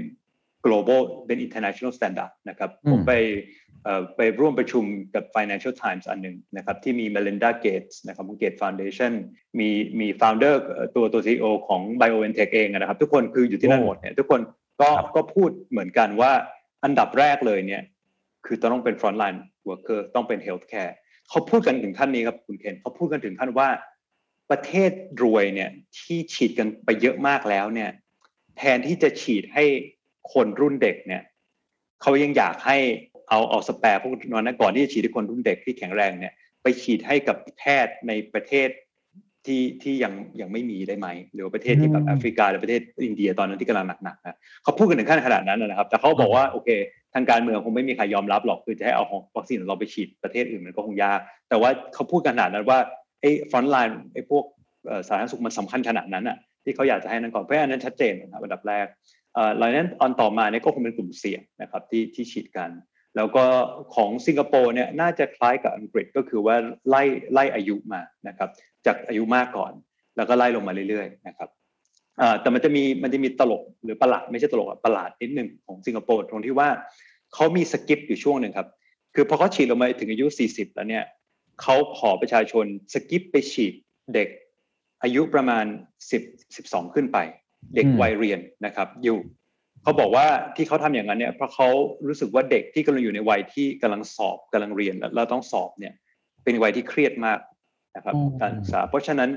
[0.66, 3.14] global เป็น international standard นะครับ ผมไป
[4.18, 4.84] ไปร่วมประชุม
[5.16, 9.12] กับ Financial Times อันหนึ่งนะครับ ที่มี Melinda Gates นะครับของ Gates Foundation
[9.60, 9.70] มี
[10.00, 10.56] มี founder
[10.96, 14.42] ตัวตัว CEO ของ BioNTech เองนะครับ ทุกคนคืออยู่ที่นั่นหมดเนี่ยทุกคน
[14.82, 16.32] ก็ก็พูดเหมือนกันว่า
[16.84, 17.82] อันดับแรกเลยเนี่ย
[18.46, 20.94] คือต้องเป็น frontline worker ต้องเป็น healthcare
[21.30, 23.70] เขาพูดกันถึงท่านนี้ครับคุณเคนเขาพูดกันถึงท่านว่า
[24.54, 24.92] ประเทศ
[25.24, 27.90] รวยเนี่ยที่ฉีดกันไปเยอะมากแล้วเนี่ย
[28.58, 29.66] แทนที่จะฉีดให้
[30.34, 31.24] คนรุ่นเด็กเนี่ย
[32.02, 32.78] เขายังอยากให้
[33.30, 38.70] เอาเอาสแปร์พวกนั้นก่อนที่จะฉีดให้คนรุ่นเด็กที่แข็งแรงเนี่ยไปฉีดให้กับแพทย์ในประเทศ
[39.46, 46.70] ที่ที่ยังยังไม่มีได้ไหม หรือประเทศที่แบบแอฟริกาหรือประเทศอินเดียตอนนั้นที่กำลังหนักๆนะเขาพูดกันถึงขั้นขนาดนั้นนะครับ แต่เขาบอกว่าโอเค
[47.14, 49.04] ทางการเมืองคงไม่มีใครยอมรับหรอกคือจะให้เอา
[49.38, 52.80] วัคซีนเราไปฉีดประเทศอื่นมันก็คงยากแต่ว่าเขาพูดขนาดนั้นว่า
[53.24, 54.44] ไอ้ frontline ไอ้พวก
[55.08, 58.86] สาธารณสุขมันสำคัญขนาดนั้นอะที่เขาอยากจะให้นั่นก่อนเพราะอันนั้นชัดเจนนะครับอันดับแรก
[59.58, 62.70] หลังนั้นอันต่อมาเนี่ยก็คงเป็นกลุ่มเสี่ยงนะครับที่ที่ฉีดกัน
[63.16, 63.46] แล้วก็
[63.96, 66.56] ของสิงคโปร์เนี่ยน่าจะคล้ายกับอังกฤษก็คือว่า
[66.90, 68.50] ไล่ไล่อายุมานะครับ
[68.86, 69.74] จากอายุมากก่อน
[70.18, 71.50] แล้วก็ไล่ลงมาเรื่อยๆนะครับ
[72.42, 76.70] แต่มันจะมีมันจะมีตลกหรือประหลาดไม่ใช่ตลกอะประหลาดนิดหนึ่งของสิงคโปร์ตรงที่ว่า
[77.34, 78.68] เขามีสกิปอยู่ช่วงหนึ่งครับ
[79.16, 81.04] คือพอเขาฉีดลงมาถึงอายุ 40 แล้วเนี่ย
[81.64, 83.74] เขาขอประชาชนสกิปไปฉีด
[84.14, 84.30] เด็ก
[85.04, 85.66] อายุประมาณ
[86.12, 87.18] 10 12 ขึ้นไป
[87.76, 89.20] เด็กวัยเรียนนะครับ อยู่
[89.84, 91.68] เขาบอกว่าที่เขาทำอย่างนั้นเนี่ยเพราะเขา
[92.08, 95.94] รู้สึกว่าเด็กที่กำลังอยู่ในวัยที่กำลังสอบกำลังเรียนแล้วต้องสอบเนี่ย
[96.44, 97.40] เป็นวัยที่เครียดมาก
[97.96, 99.30] นะครับการศึกษาเพราะฉะนั้น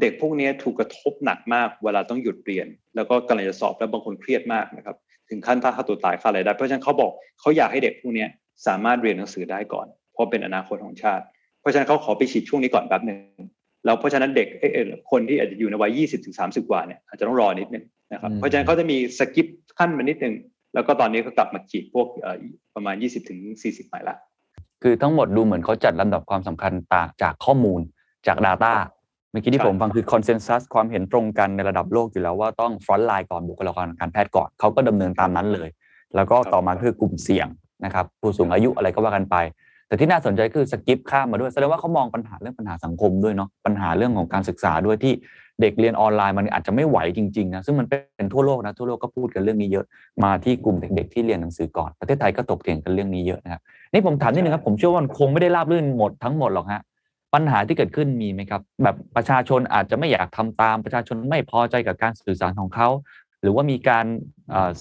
[0.00, 2.66] เด็กพวกนี้ถูกกระทบหนักมาก เวลาต้องหยุดเรียน
[2.96, 4.96] แล้วก็กำลังจะสอบแล้วบางคนเครียดมากนะครับ
[5.30, 8.26] ถึงขั้นถ้าฆ่าตัวตายฆ่าอะไรได้ เพราะฉะนั้นเขาบอกเขาอยากให้เด็กพวกนี้
[8.66, 11.24] สามารถเรียนหนังสือได้ก่อน เพราะเป็นอนาคตของชาติ
[11.62, 13.18] เพราะฉะนั้นเขาขอไปฉีดช่วงนี้ก่อนแป๊บหนึ่ง
[13.84, 14.48] แล้วเพราะฉะนั้นเด็ก
[15.10, 19.46] คนที่อาจจะอยู่ในวัย 20ถึง30 กว่าเนี่ยอาจจะต้องรอนิดนึงนะครับเพราะฉะนั้นเขาจะมีสกิป
[19.78, 20.34] ขั้นมานิดนึง
[20.74, 22.06] แล้วก็ตอนนี้ก็กลับมาฉีดพวก
[22.74, 24.16] ประมาณ 20ถึง40หมายละ
[24.82, 27.80] คือทั้งหมดดูเหมือนเขาจัดลำดับความสำคัญต่างจากข้อมูล
[28.26, 28.74] จาก Data
[29.30, 35.68] เมื่อกี้ที่ผมฟังคือ consensus ความเห็นตรงกันในระดับโลกอยู่แล้วว่าต้อง frontline ก่อนบุคลากรการแพทย์ก่อนเขาก็ดำเนินตามนั้นเลย
[36.16, 37.46] แล้วก็ต่อมาคือกลุ่มเสี่ยง
[37.84, 39.36] นะครับผู้สูงอายุอะไรก็ว่ากันไป
[39.92, 45.12] แต่ที่น่าสนใจคือ skip ข้ามมาด้วยแสดงว่าเขามองปัญหาเรื่องปัญหาสังคมด้วยเนาะปัญหาเรื่องของการศึกษาด้วยที่
[45.60, 49.86] เด็กเรียนออนไลน์มันอาจจะไม่ไหวจริงๆนะซึ่งมันเป็นทั่วโลกนะทั่วโลกก็พูดกันเรื่องนี้เยอะ
[50.24, 53.60] มาที่กลุ่มเด็กๆที่เรียนหนังสือก่อนประเทศไทยก็ตกเถียงกันเรื่องนี้เยอะนะครับ
[53.92, 56.82] นี่ผมถามนิดนึงครับผมเชื่อว่าคงไม่ได้ราบรื่นหมดทั้งหมดหรอกฮะ
[57.34, 62.88] ปัญหาที่เกิดขึ้นมีไหมครับ แบบประชาชนอาจจะไม่อยากทำตามประชาชนไม่พอใจกับการสื่อสารของเขา
[63.42, 64.04] หรือว่ามีการ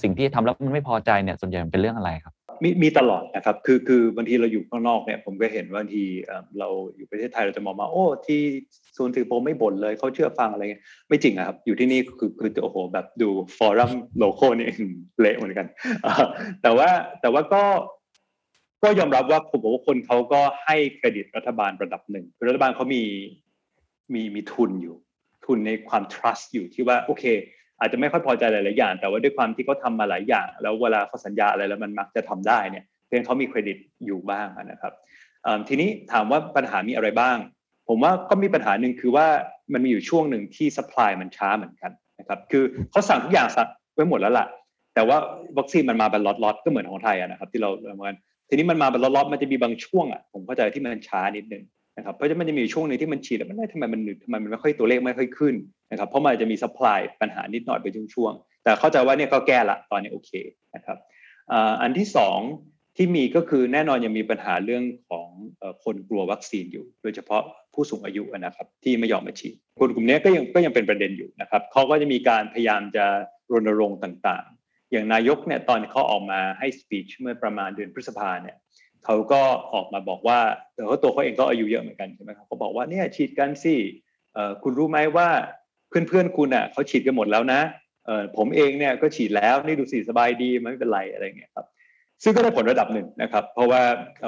[0.02, 6.04] สิ่งที่ทำแล้วมันไม่พอใจเนี่ยส่วนใหญ่เป็นเรื่องอะไรครับ มีมีตลอดนะครับ คือคือบางทีเราอยู่ข้างนอกเนี่ย ผมก็เห็นว่าบางที
[6.60, 8.42] เราอยู่ประเทศไทยเราจะมองมาโอ้ที่
[8.98, 14.70] ศูนย์ถือโปรไม่บ่นเลยเขาเชื่อฟังอะไรเงี้ยไม่จริงครับ อยู่ที่นี่คือคือโอ้โหแบบดูฟอรัมโลโก้นี่
[15.20, 15.68] เละเหมือนกัน
[16.62, 16.90] แต่ว่า
[17.22, 17.64] แต่ว่าก็
[18.84, 23.04] ก็ยอมรับว่าผมบอกว่าคนเขาก็ให้เครดิตรัฐบาลระดับหนึ่งรัฐบาลเขามี
[24.14, 24.96] มีมีทุนอยู่
[25.46, 27.24] ทุนในความ trust อยู่ที่ว่าโอเค
[27.82, 34.94] อาจจะไม่ค่อยพอใจหลายๆอย่าง แต่ว่าด้วยความที่เขาทามาหลายอย่าง แล้วเวลาเขาสัญญาอะไรแล้วมันมักจะทำได้เนี่ยเพียงเขามีเครดิตอยู่บ้างนะครับ
[35.68, 37.38] ทีนี้ถามว่าปัญหามีอะไรบ้าง
[37.88, 39.28] ผมว่าก็มีปัญหาหนึ่งคือว่า
[39.74, 44.48] มันมีอยู่ช่วงหนึ่งที่สป라이มันช้าเหมือนกันนะครับคือเขาสั่งทุกอย่างสั่งไว้หมดแล้วล่ะ
[44.96, 45.18] แต่ว่า
[45.58, 48.16] วัคซีนมันมาเป็นล็อตๆก็เหมือนของไทยนะครับที่เราเหมือน
[48.50, 51.64] ทีนี้มันมาเป็นล็อตๆมันจะมีบางช่วงอะผมเข้าใจที่มันช้านิดนึง
[52.02, 55.56] นะครับเพราะฉะนั้นมันจะมีช่วงหนึ่งที่มันฉีดแล้วมันได้ทำไมมันหนึบทำไมมันไม่ค่อยตัวเลขไม่ค่อยขึ้น
[55.92, 60.32] นะครับเพราะมันจะมีสป라이ปัญหานิดหน่อยไปช่วงๆแต่เข้าใจว่าเนี่ยก็แก้ละตอนนี้โอเค
[60.76, 60.98] นะครับ
[61.82, 62.40] อันที่สอง
[62.98, 65.28] ที่มีก็คือแน่นอนยังมีปัญหาเรื่องของ
[65.84, 67.42] คนกลัววัคซีนอยู่ โดยเฉพาะ
[67.74, 73.06] ผู้สูงอายุนะครับที่ไม่ยอมมาฉีดคนกลุ่มนี้ก็ยังก็ยังเป็นประเด็นอยู่นะครับเขาก็จะมีการพยายามจะ
[73.52, 78.58] รณรงค์ต่างๆ อย่างนายกเนี่ยตอนเขาออกมาให้สปีชเมื่อประมาณเดือนพฤษภาเนี่ย
[79.06, 79.42] เขาก็
[79.74, 80.40] ออกมาบอกว่า
[80.76, 83.76] แต่ว่าตัวเขาเองก็อายุเยอะเหมือนกันใช่ไหมครับเขาบอกว่าเนี่ยฉีดกันสิ
[84.64, 85.28] คุณรู้ไหมว่า
[85.90, 87.62] เพื่อนๆคุณอะเขาฉีดกันหมดแล้วนะ
[88.38, 91.66] ผมเองเนี่ยก็ฉีดแล้วนี่ดูสิสบายดีไม่เป็นไรอะไรเงี้ยครับ
[92.24, 93.82] ซึ่งก็ได้ผลระดับหนึ่งนะครับ เพราะว่า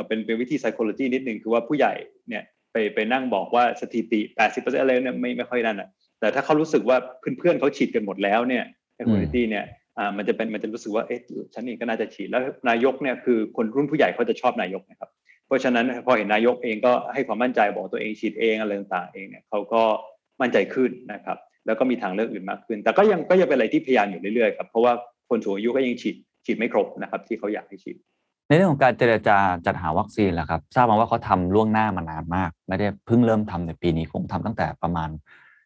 [0.07, 1.93] เป็นเป็นวิธี psychology นิดหนึ่งคือว่าผู้ใหญ่
[2.29, 4.19] เนี่ยไปไปนั่งบอกว่าสถิติ
[4.51, 8.63] 80%อะไรเนี่ยไม่ไม่ค่อยนั่นอะแต่ถ้าเขารู้สึกว่าเพื่อนๆเขาฉีดกันหมดแล้วเนี่ย
[8.95, 9.65] psychology เนี่ย
[9.97, 11.19] อ่ามันจะเป็นมันจะรู้สึกว่าเอ๊ะ
[11.53, 15.09] ฉันเองก็น่าจะฉีดแล้วนายกเนี่ยคือคนรุ่นผู้ใหญ่เขาจะชอบนายกนะครับ
[15.47, 19.81] เพราะฉะนั้นพอเห็นนายกเองก็ให้ความมั่นใจบอกตัวเองฉีดเองอะไรต่างๆเองเนี่ยเขาก็
[20.41, 24.93] มั่นใจขึ้นนะครับ แล้วก็มีทางเลือกอื่นมากขึ้น แต่ก็ยังก็ยังเป็นอะไรที่พยายามอยู่เรื่อยๆครับเพราะว่า
[25.29, 27.97] คนสูงอายุก็ยังฉีดฉีดไม่ครบนะครับ ที่เขาอยากให้ฉีด
[28.47, 35.09] ในเรื่องของการเจรจาจัดหาวัคซีนแหละครับ ทราบมาว่าเขาทำล่วงหน้ามานานมาก ไม่ได้เพิ่งเริ่มทำในปีนี้คงทำตั้งแต่ประมาณ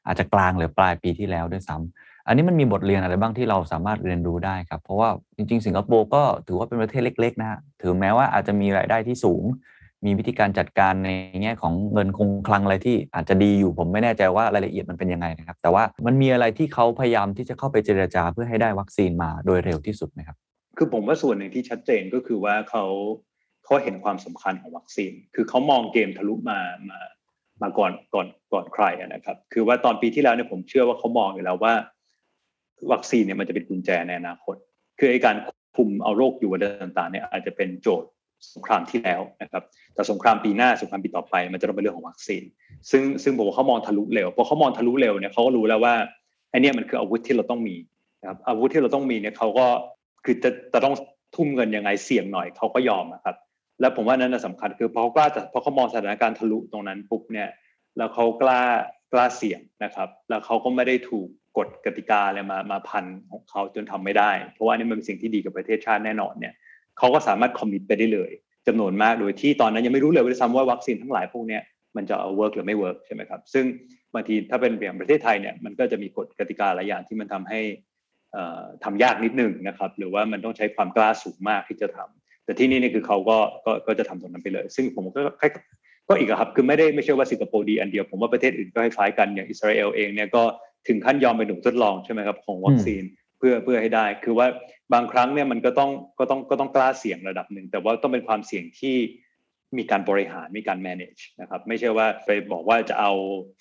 [0.06, 9.44] อาจจะกลางหรือปลายปีที่แล้วด้วยซ้ำ อันนี้มันมีบทเรียนอะไรบ้างที่เราสามารถเรียนรู้ได้ครับ เพราะว่าจริง ๆ สิงคโปร์ก็ถือว่าเป็นประเทศเล็ก ๆ นะฮะถือแม้ว่าอาจจะมีรายได้ที่สูง
[10.06, 11.10] มีวิธีการจัดการใน
[11.42, 20.38] แง่ของเงินคงคลังอะไรที่อาจจะดีอยู่ผมไม่แน่ใจว่ารายละเอียดมันเป็นยังไงนะครับ แต่ว่ามันมีอะไรที่เขาพยายามที่จะเข้าไปเจรจาเพื่อให้ได้วัคซีนมาโดยเร็วที่สุดไหมครับ
[20.78, 22.86] คือผมว่าส่วนหนึ่งที่ชัดเจนก็คือว่าเขา
[23.66, 26.60] เขาเห็นความสำคัญของวัคซีน คือเขามองเกมทะลุมา
[26.90, 27.00] มา
[27.62, 31.74] มาก่อนก่อนก่อนใครนะครับ คือว่าตอนปีที่แล้วเนี่ยผมเชื่อว่าเขามองอยู่แล้วว่า
[32.92, 34.56] วัคซีนเนี่ยมันจะเป็นกุญแจในอนาคต
[35.00, 35.36] คือไอ้การ
[35.76, 38.10] คุมเอาโรคอยู่ต่างๆเนี่ยอาจจะเป็นโจทย์
[38.56, 39.64] สงครามที่แล้วนะครับ
[39.94, 42.44] แต่สงครามปีหน้าสงครามปีต่อไป มันจะต้องเป็นเรื่องของวัคซีน
[42.92, 45.96] ซึ่งซึ่งบอกว่าเขามองทะลุเร็วพอเขามองทะลุเร็วเนี่ยเขาก็รู้แล้วว่า
[46.50, 47.76] ไอ้นี่มันคืออาวุธที่เราต้องมี
[48.22, 49.66] นะครับอาวุธที่เราต้องมีเนี่ยเขาก็
[50.26, 50.96] คือจะจะต้อง
[51.36, 53.36] ทุ่มเงินยังไงเสี่ยงหน่อยเขาก็ยอมนะครับ
[53.80, 57.50] แล้วผมว่านั้นสำคัญคือพอเขากล้าพอเขามองสถานการณ์ทะลุตรงนั้นปุ๊บเนี่ย
[57.98, 58.62] แล้วเขากล้า
[59.14, 66.54] กล้าเสี่ยงนะครับ แล้วเขาก็ไม่ได้ถูก กฎกติกาอะไรมามาพันของเขาจนทำไม่ได้ เพราะว่านี่มันเป็นสิ่งที่ดีกับประเทศชาติแน่นอนเนี่ย
[66.98, 68.32] เขาก็สามารถ commit ไปได้เลย
[68.68, 71.60] จำนวนมากโดยที่ตอนนั้นยังไม่รู้เลยว่าซ้ำว่าวัคซีนทั้งหลายพวกนี้
[71.96, 73.66] มันจะเอา work หรือไม่ work ใช่ไหมครับ ซึ่ง
[74.14, 77.60] บางทีถ้าเป็นอย่างประเทศไทยเนี่ยมันก็จะมีกฎกติกาหลายอย่างที่มันทำให้
[78.84, 85.22] ทำยากนิดนึงนะครับ หรือว่ามันต้องใช้ความกล้าสูงมากที่จะทำแต่ที่นี่นี่คือเขาก็ก็ก็จะทำตรงนั้นไปเลย ซึ่งผมก็
[86.08, 90.44] ก็อีกครับคือไม่ได้ไม่ใช่ว่าสิงคโปร์ดีอันเดียวผมว่าประเทศอื่นก็คล้ายกันอย่างอิสราเอลเองเนี่ยก็
[90.88, 93.04] ถึงขั้นยอมไปหนุนทดลองใช่ไหมครับของวัคซีน
[93.38, 94.48] เพื่อเพื่อให้ได้ คือว่า
[94.94, 98.96] บางครั้งเนี่ยมันก็ต้องก็ต้องก็ต้องกล้าเสี่ยงระดับหนึ่งแต่ว่าต้องเป็นความเสี่ยงที่
[99.78, 103.12] มีการบริหารมีการ manage นะครับไม่ใช่ว่าไปบอกว่าจะเอา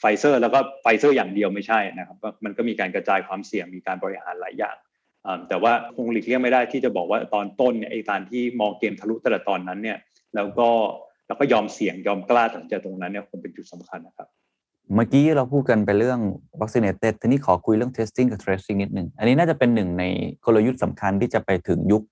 [0.01, 4.77] ไฟเซอร์ แล้วก็ไฟเซอร์อย่างเดียวไม่ใช่นะครับมันก็มีการกระจายความเสี่ยงมีการบริหารหลายอย่าง
[5.49, 9.99] แต่ว่าคงหลีกเลี่ยงไม่ได้ที่จะบอกว่าตอนต้นเนี่ยไอ้การที่มองเกมทะลุแต่ละตอนนั้นเนี่ย
[10.35, 10.69] แล้วก็
[11.27, 14.29] แล้วก็ยอมเสี่ยงยอมกล้าตัดสินใจตรงนั้นเนี่ยคงเป็นจุดสำคัญนะครับ
[14.95, 16.21] เมื่อกี้เราพูดกันไปเรื่อง
[16.61, 20.05] vaccinated ทีนี้ขอคุยเรื่อง testing กับ tracing นิดหนึ่ง อันนี้น่าจะเป็นหนึ่งใน
[20.45, 22.03] กลยุทธ์สำคัญที่จะไปถึงยุค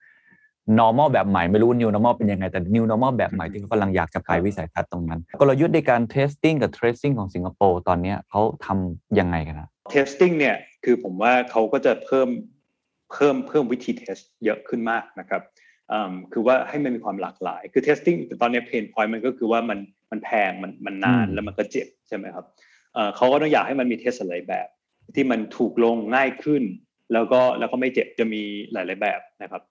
[0.78, 9.70] normal แบบใหม่ ไม่รู้ new normal เป็นยังไง แต่ new normal แบบใหม่ที่เขากำลังอยากจะไปวิสัยทัศน์ตรงนั้น กลยุทธ์ในการ testing กับ tracing ของสิงคโปร์ตอนนี้เขาทำยังไงกันนะ
[9.94, 12.28] testing เนี่ยคือผมว่าเขาก็จะเพิ่ม
[13.12, 15.42] เพิ่มเพิ่มวิธี test เยอะขึ้นมากนะครับ
[16.32, 19.78] คือว่าให้มันมีความหลากหลาย คือ testing ตอนนี้ pain point มันก็คือว่ามัน
[20.14, 22.44] มันแพงมันมันนานแล้วมันก็เจ็บใช่ไหมครับ
[23.16, 24.68] เขาก็ต้องอยากให้มันมีเทสหลายแบบ
[25.14, 26.62] ที่มันถูกลงง่ายขึ้น
[27.12, 29.62] แล้วก็แล้วก็ไม่เจ็บจะมีหลาย ๆแบบนะครับ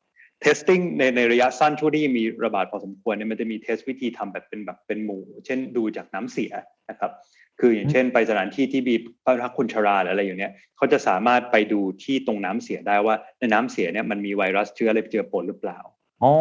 [0.43, 6.51] testing ในในระยะสั้นช่วงที่มีระบาดพอสมควรเนี่ยมันจะมีเทสวิธีทำแบบเป็นแบบเป็นหมู่ เช่นดูจากน้ำเสีย
[6.89, 7.11] นะครับ
[7.59, 15.79] คืออย่างเช่นไปสถานที่ที่มีพระพักคุณชราหรืออะไรอย่างเนี้ยเขาจะสามารถไปดูที่ตรงน้ำเสียได้ว่าในน้ำเสียเนี่ยมันมีไวรัสเชื้ออะไรเจือปนหรือเปล่า
[16.23, 16.33] อ๋อ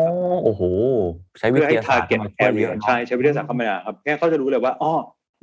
[0.45, 0.63] โอ้โห
[1.39, 4.93] ใช้วิทยาศาสตร์มาช่วยเยอะใช่ใช้วิทยาศาสตร์เข้ามาครับแค่เขาจะรู้เลยว่าอ๋อ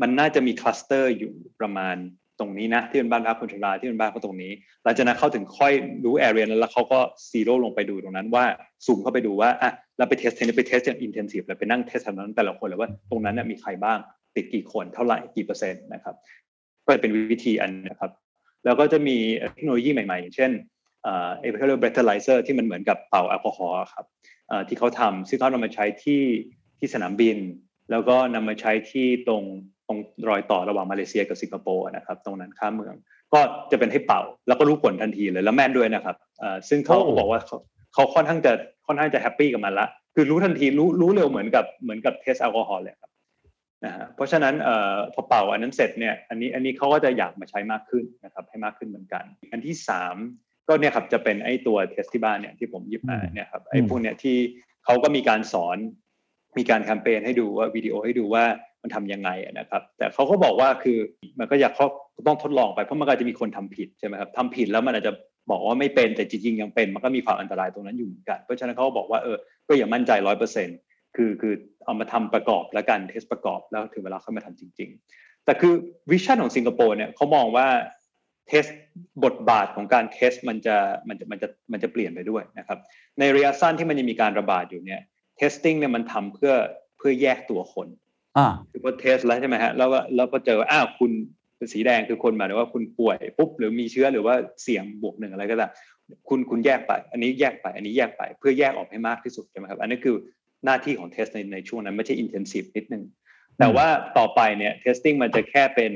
[0.02, 1.96] มันน่าจะมีคลัสเตอร์อยู่ประมาณ
[2.40, 4.52] ตรงนี้นะ ที่เป็นบ้านพักคนชราที่เป็นบ้านเขาตรงนี้
[4.84, 5.74] หลังจากนั้นเขาถึงค่อย
[6.04, 7.00] รู้ area นั้นแล้วเขาก็
[7.30, 8.46] zero ลงไปดูตรงนั้นว่า
[8.86, 13.98] ซูมเข้าไปดูว่าอะเราไป test เทนไป test อย่าง intensive เลยไปนั่ง test ตรงนั้นแต่ละคนเลยว่าตรงนั้นเนี่ยมีใครบ้าง
[14.36, 16.16] ติดกี่คนเท่าไหร่กี่เปอร์เซ็นต์นะครับ
[16.86, 18.12] ก็เป็นวิธีอันนะครับ
[18.66, 19.18] แล้วก็จะมี
[19.54, 20.52] เทคโนโลยีใหม่ๆอย่างเช่น
[21.04, 24.06] เอ่อเอ่อ breathalyzer ที่มันเหมือนกับเป่าแอลกอฮอล์ครับ
[24.68, 26.24] ที่เขาทำซึ่งเขานำมาใช้ที่
[26.80, 27.38] ที่สนามบิน
[27.92, 29.44] แล้วก็นำมาใช้ที่ตรง
[29.88, 29.98] ตรง
[30.30, 32.96] รอยต่อระหว่างมาเลเซียกับสิงคโปร์นะครับ ตรงนั้นข้ามเมือง
[33.34, 33.40] ก็
[33.72, 36.16] จะเป็นให้เป่า แล้วก็รู้ผลทันทีเลยแล้วแม่นด้วยนะครับ
[36.70, 37.58] ซึ่งเขาบอกว่าเขา
[37.94, 38.52] เขาค่อนข้างจะ
[38.88, 43.12] ค่อนข้างจะ happy กับมันละคือรู้ทันทีรู้รู้เร็วเหมือนกับเหมือนกับ test แอลกอฮอล์เลยครับ
[43.86, 50.16] นะฮะเพราะฉะนั้นเอ่อพอเป่าอันนั้นเสร็จเนี่ยอันนี้อันนี้เขาก็จะอยากมาใช้มากขึ้นนะครับให้มากขึ้นเหมือนกัน อันที่สาม
[50.70, 54.38] ก็เนี่ยครับจะเป็นไอ้ตัวเทสที่บ้านเนี่ยที่ผมหยิบมาเนี่ยครับไอ้พวกเนี่ยที่
[54.86, 55.78] เขาก็มีการสอน
[56.58, 58.44] มีการแคมเปญให้ดูว่าวิดีโอให้ดูว่า
[58.82, 59.30] มันทํำยังไง
[59.60, 60.98] นะครับ แต่เขาก็บอกว่าคือ
[61.40, 61.88] มันก็อยากเขา
[62.28, 65.14] ต้องทดลองไปเพราะมันก็จะมีคนทำผิดใช่ไหมครับทำผิดแล้วมันอาจจะ
[65.52, 70.78] บอกว่าไม่เป็นแต่จริงๆยังเป็น มันก็มีความอันตรายตรงนั้นอยู่เหมือนกัน เพราะฉะนั้นเขาก็บอกว่าเออก็อย่ามั่นใจร้อยเปอร์เซ็นต์
[71.16, 71.54] คือคือ
[71.86, 75.74] เอามาทำประกอบแล้วกันเทสประกอบแล้วถึงเวลาเขามาทำจริง ๆ แต่คือ
[76.12, 77.68] vision ของสิงคโปร์เนี่ยเขามองว่า
[78.50, 78.66] test
[79.24, 80.78] บทบาทของการ test มันจะ
[81.10, 82.78] มันจะมันจะมันจะเปลี่ยนไปด้วยนะครับ
[83.20, 85.02] ในระยะสั้นที่มันยังมีการระบาดอยู่เนี่ย
[85.38, 86.54] testing เนี่ยมันทำเพื่อ
[86.98, 87.88] เพื่อแยกตัวคน
[88.38, 91.12] อ่าคือพอ test แล้วใช่ไหมฮะแล้วก็แล้วก็เจออ้าวคุณ
[91.58, 95.68] เป็นสีแดงคือคนหมายถึงว่าคุณป่วยปุ๊บหรือมีเชื้อหรือว่าเสี่ยงบวกหนึ่งอะไรก็ได้
[96.30, 100.16] คุณคุณแยกไป อันนี้แยกไป อันนี้แยกไปเพื่อแยกออกให้มากที่สุดใช่ไหมครับ อันนี้คือ
[100.66, 103.04] หน้าที่ของ test ในในช่วงนั้นไม่ใช่ intensive นิดนึง
[103.60, 105.94] แต่ว่าต่อไปเนี่ย testing มันจะแค่เป็น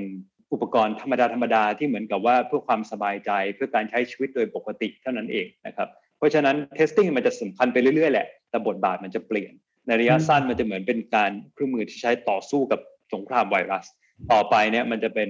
[0.54, 5.88] อุปกรณ์ธรรมดาธรรมดาที่เหมือนกับว่าเพื่อความสบายใจเพื่อการใช้ชีวิตโดยปกติเท่านั้นเองนะครับ
[6.18, 9.54] เพราะฉะนั้น testing มันจะสำคัญไปเรื่อยๆแหละแต่บทบาทมันจะเปลี่ยน
[9.88, 12.80] ในระยะสั้นมันจะเหมือนเป็นการเครื่องมือที่ใช้ต่อสู้กับ
[13.14, 13.86] สงครามไวรัส
[14.32, 15.30] ต่อไปเนี่ยมันจะเป็น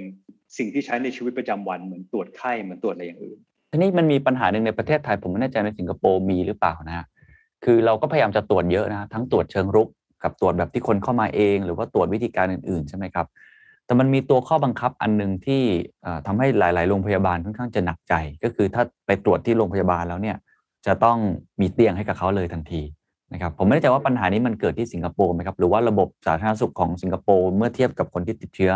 [0.57, 3.39] สิ่งที่ใช้ในชีวิตประจำวันเหมือนตรวจไข้เหมือนตรวจอะไรอย่างอื่น
[3.71, 7.05] ทีนี้มันมีปัญหาหนึ่งในประเทศไทยผมไม่แน่ใจในสิงคโปร์มีหรือเปล่านะ
[7.63, 9.87] คือเราก็พยายามจะตรวจเยอะนะทั้งตรวจเชิงรุก
[10.23, 13.27] กับตรวจแบบที่คนเข้ามาเอง หรือว่าตรวจวิธีการอื่นๆใช่ไหมครับ
[13.85, 15.61] แต่มันมีตัวข้อบังคับอันหนึ่งที่
[16.27, 20.37] ทำให้หลาย ๆ โรงพยาบาลค่อนข้างจะหนักใจ ก็คือถ้าไปตรวจที่โรงพยาบาลแล้วเนี่ย
[20.85, 21.17] จะต้อง
[21.61, 22.81] มีเตียงให้กับเขาเลยทันที
[23.33, 28.71] นะครับผมไม่แน่ใจว่าปัญหานี้มันเกิดที่สิงคโปร์ไหมครับหรือว่าระบบสาธารณสุขของสิงคโปร์เมื่อเทียบกับคนที่ติดเชื้อ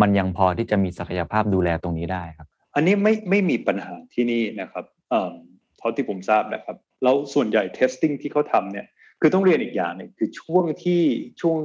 [0.00, 5.32] มันยังพอที่จะมีศักยภาพดูแลตรงนี้ได้ครับ อันนี้ไม่ไม่มีปัญหาที่นี่นะครับเอ่อ
[5.78, 8.86] เท่าที่ผมทราบนะครับแล้วส่วนใหญ่ testing ที่เขาทำเนี่ย
[9.20, 11.02] คือต้องเรียนอีกอย่างหนึ่งคือช่วงที่
[11.40, 11.56] ช่วง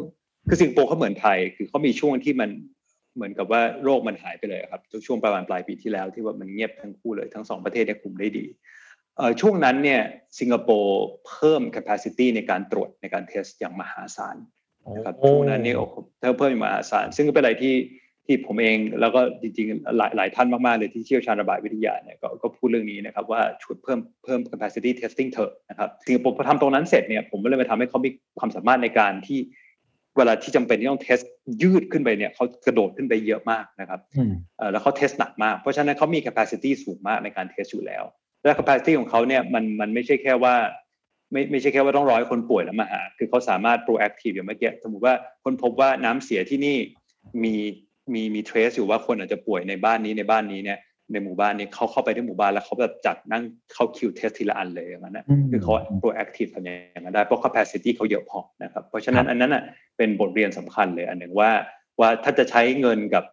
[0.47, 2.49] คือสิงคโปร์เขาเหมือนไทย คือเขามีช่วงที่มัน
[3.15, 8.45] เหมือนกับว่าโรคมันหายไปเลยครับช่วงประมาณปลายปีที่แล้วที่ว่ามันเงียบทั้งคู่เลยทั้งสองประเทศเนี่ยคุมได้ดี
[9.41, 10.01] ช่วงนั้นเนี่ย
[10.39, 14.37] สิงคโปร์เพิ่ม capacity ในการตรวจในการ test อย่างมหาศาล
[14.95, 15.75] นะครับช่วงนั้นนี่
[16.19, 17.75] เพิ่มมหาศาลซึ่งก็เป็นอะไรที่
[18.27, 29.39] ที่ผมเองแล้วก็จริงๆ หลายหลายท่านมากๆเลยที่เชี่ยวชาญระบาดวิทยาเนี่ยก็พูดเรื่องนี้นะครับว่าช่วยเพิ่มเพิ่ม capacity testing เถอะนะครับสิงคโปร์พอทำตรงนั้นเสร็จเนี่ยผมก็เลยไปทำให้เขามีความสามารถในการที่
[30.17, 31.19] เวลาที่จำเป็นที่ต้อง test
[31.61, 33.99] ยืดขึ้นไปเนี่ยเขากระโดดขึ้นไปเยอะมากนะครับ
[34.71, 38.03] แล้วเขา test หนักมาก เพราะฉะนั้นเขามี capacity สูงมากในการ test อยู่แล้ว
[38.43, 40.55] และ capacity ของเขาเนี่ยมันมันไม่ใช่แค่ว่า
[41.31, 46.77] ไม่ไม่ใช่แค่ว่าต้องร้อยคนป่วยแล้วมาหา คือเขาสามารถ proactive อย่างเมื่อกี้สมมติว่าคนพบว่าน้ำเสียที่นี่
[47.43, 47.55] มี
[48.13, 50.79] มีมี trace อยู่ว่าคนอาจจะป่วยในบ้านนี้ในบ้านนี้เนี่ย
[51.11, 59.63] ในหมู่บ้านนี้เขาเข้าไปที่หมู่บ้านแล้วเขาแบบจัดนั่งเข้าคิว test ทีละอันเลยอย่างนั้นนะคือเขา proactive ทำอย่างนั้นได้เพราะ capacity เขาเยอะพอนะครับ เพราะฉะนั้นอันนั้นอะ
[59.97, 61.51] เป็นบทเรียนสำคัญเลยอันหนึ่งว่า
[61.99, 63.23] ว่าถ้าจะใช้เงินกับ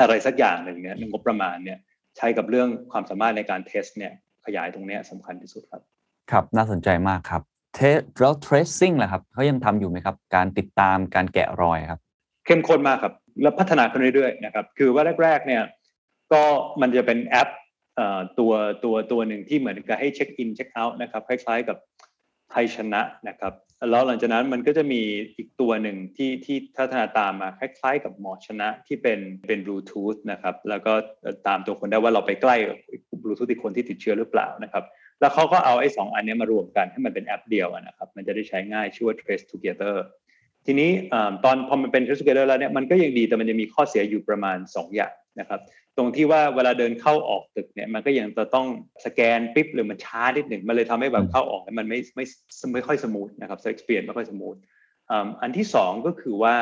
[0.00, 1.78] อะไรสักอย่างหนึ่งเนี่ยงบประมาณเนี่ย
[2.16, 4.12] ใช้กับเรื่องความสามารถในการ test เนี่ย
[4.44, 5.82] ขยายตรงนี้สำคัญที่สุดครับ
[6.30, 7.42] ครับน่าสนใจมากครับ
[7.74, 12.00] เทสแล้ว tracing ล่ะครับเขายังทำอยู่ไหมครับ การติดตามการแกะรอยครับ
[12.46, 15.62] เข้มข้นมากครับ แล้วพัฒนาขึ้นเรื่อยๆนะครับคือว่าแรกๆเนี่ย
[16.32, 16.42] ก็
[16.80, 17.48] มันจะเป็นแอป
[18.38, 18.52] ตัว
[18.84, 21.76] ตัวตัวหนึ่งที่เหมือนกับให้เช็คอินเช็คเอาท์นะครับคล้ายๆกับ
[22.50, 23.52] ไทยชนะนะครับ
[23.90, 25.02] แล้วหลังจากนั้นมันก็จะมี
[25.36, 30.92] อีกตัวหนึ่งที่ที่พัฒนาตามมาคล้ายๆกับหมอชนะที่เป็นเป็นบลูทูธนะครับแล้วก็
[31.46, 32.56] ตามตัวคนได้ว่าเราไปใกล้
[33.22, 34.84] บลูทูธอีกคนที่ติดเชื้อหรือเปล่านะครับ
[35.20, 39.96] แล้วเขาก็เอาไอ้สองอันนี้มารวมกันให้มันเป็นแอปเดียวนะครับมันจะได้ใช้ง่ายชื่อว่า Trace Together
[40.66, 40.90] ทีนี้
[41.44, 45.60] ตอนพอมันเป็น Trace Together แล้วเนี่ยมันก็ยังดีแต่มันจะมีข้อเสียอยู่ประมาณ 2 อย่างนะครับ
[45.98, 48.66] ตรงที่ว่าเวลาเดินเข้าออกตึกเนี่ยมันก็ยังจะต้อง
[49.04, 52.24] สแกนปิ๊บหรือมันช้านิดหนึ่งมันเลยทำให้แบบเข้าออกมันไม่ไม่
[52.74, 54.56] ไม่ค่อย smooth นะครับ experience ไม่ค่อย smooth
[55.42, 56.54] อันที่สองก็คือว่า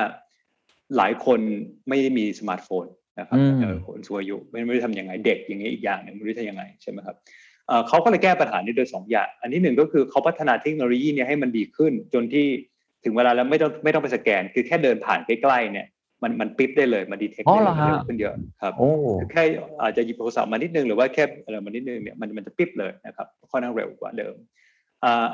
[0.97, 1.41] หลายคน
[1.89, 2.85] ไม่ได้มีสมาร์ทโฟน
[3.21, 3.39] นะครับ
[3.87, 7.17] คนสูงอายุไม่รู้จะทำยังไงเด็กอย่างนี้อีกอย่างหนึ่งไม่รู้จะยังไงใช่ไหมครับ
[7.89, 12.47] เขาก็เลยแก้ปัญหานี้โดยสองอย่าง อันที่หนึ่งก็คือเขาพัฒนาเทคโนโลยีเนี่ยให้มันดีขึ้น จนที่
[13.05, 15.87] ถึงเวลาแล้วไม่ต้องไม่ต้องไปสแกน คือแค่เดินผ่านใกล้ๆเนี่ย
[16.23, 18.73] มันมันปิ๊บได้เลยมันดีเทคได้เร็วขึ้นเยอะครับ
[19.33, 19.43] แค่
[19.83, 24.37] อาจจะหยิบโทรศัพท์มานิดนึงหรือว่าแค่อะไรมานิดนึงเนี่ยมันมันจะปิ๊บเลยนะครับค่อนข้างเร็วกว่าเดิม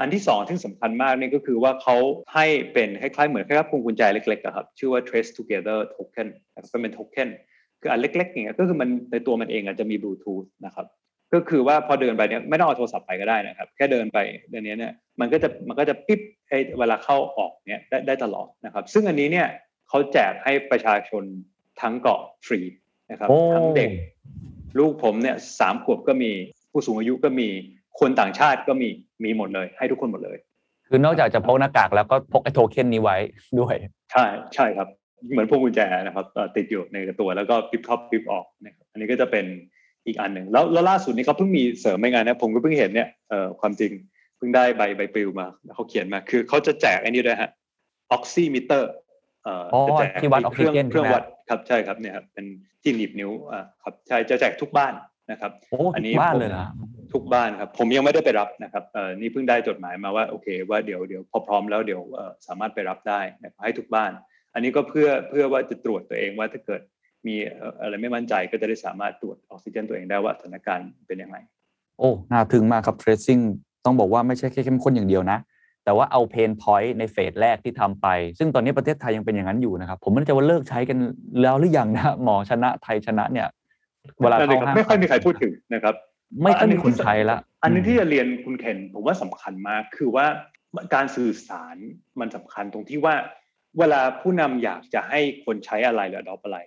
[0.01, 1.97] อันที่สองที่สำคัญมากนี่ก็คือว่าเขา
[2.35, 6.29] ให้เป็นคล้ายๆเหมือนคล้ายๆพวงกุญแจเล็กๆครับชื่อว่า trace together token
[6.83, 7.29] เป็นโทเค็น
[7.81, 10.87] คืออันเล็กๆอย่างเงี้ยก็คือมันในตัวมันเองอาจจะมีบลูทูธนะครับ
[11.35, 14.19] ก็คือว่าพอเดินไปเนี่ยไม่ต้องเอาโทรศัพท์ไปก็ได้นะครับ แค่เดินไป
[14.51, 16.21] เดี๋ยวนี้เนี่ยมันก็จะมันก็จะปิ๊บ
[16.79, 19.47] เวลาเข้าออกเนี่ยได้ได้ตลอดนะครับ ซึ่งอันนี้เนี่ย
[19.93, 21.23] เขาแจกให้ประชาชน
[21.81, 22.61] ทั้งเกาะฟรี
[23.11, 23.91] นะครับทั้งเด็ก
[24.79, 26.31] ลูกผมเนี่ยสามขวบก็มี
[26.71, 27.49] ผู้สูงอายุก็มี
[28.01, 28.89] คนต่างชาติก็มี
[29.25, 30.39] มีหมดเลย ให้ทุกคนหมดเลย
[30.89, 33.17] คือนอกจากจะพกหน้ากากแล้วก็พกไอ้โทเค็นนี้ไว้
[33.61, 33.75] ด้วย
[34.13, 34.25] ใช่
[34.55, 34.89] ใช่ครับ
[35.31, 36.27] เหมือนพวงกุญแจนะครับ
[36.57, 39.45] ติดอยู่ในตัวแล้วก็ปิบท็อปปิบออกนะครับอันนี้ก็จะเป็น
[40.07, 43.93] อีกอันหนึ่งแล้วแล้วล่าสุดนี้เขาเพิ่งมีเสริมไม่งานนะผมก็เพิ่งเห็นเนี่ยเอ่อความจริง
[44.37, 47.51] เพิ่งได้ใบใบปลิวมาเขาเขียนมา คือเขาจะแจกอันนี้ด้วยฮะ
[48.13, 49.02] ออกซิมิเตอร์เอ่อ
[49.89, 52.47] จะแจกที่วัดออกซิเจนเครื่องวัดครับใช่ครับเนี่ยครับเป็น
[52.83, 54.93] ที่หนีบนิ้วอ่าครับใช่จะแจกทุกบ้าน
[55.31, 55.53] นะครับ
[55.95, 56.67] อันี้บ้านเลยนะ
[57.13, 62.03] ทุกบ้านครับ ผมยังไม่ได้ไปรับนะครับเอ่อนี่เพิ่งได้จดหมายมาว่าโอเค ว่าเดี๋ยวเดี๋ยวพอพร้อมแล้วเดี๋ยว
[62.47, 63.21] สามารถไปรับได้
[63.65, 64.13] ให้ทุกบ้าน
[64.55, 66.83] อันนี้ก็เพื่อเพื่อว่าจะตรวจตัวเองว่าถ้าเกิด
[67.27, 67.37] มี
[67.81, 71.37] อะไรไม่มั่นใจก็จะได้สามารถตรวจออกซิเจนตัวเองได้ว่าสถานการณ์เป็นยังไง
[71.99, 73.43] โอ้น่าถึงมากครับ tracing
[73.85, 75.39] ต้องบอกว่าไม่ใช่แค่เข้มข้นอย่างเดียวนะ
[75.85, 78.07] แต่ว่าเอาเพนพอยต์ในเฟสแรกที่ทำไป
[78.39, 80.99] ซึ่งตอนนี้ประเทศไทยยังเป็นอย่างนั้นอยู่นะครับ ผมไม่แน่ใจว่าเลิกใช้กัน
[81.43, 83.49] แล้วหรือยังนะหมอชนะไทยชนะเนี่ย
[84.21, 85.95] เวลาเข้าห้างไม่ค่อยมีใครพูดถึงนะครับ
[86.43, 90.27] ไม่ค่อยมีคนใช้ละ อันนึงที่จะเรียนคุณเคนผมว่าสำคัญมากคือว่า
[90.95, 91.77] การสื่อสาร
[92.21, 93.15] มันสำคัญตรงที่ว่า
[93.79, 96.59] เวลาผู้นำอยากจะให้คนใช้อะไรหรือดอปอะไร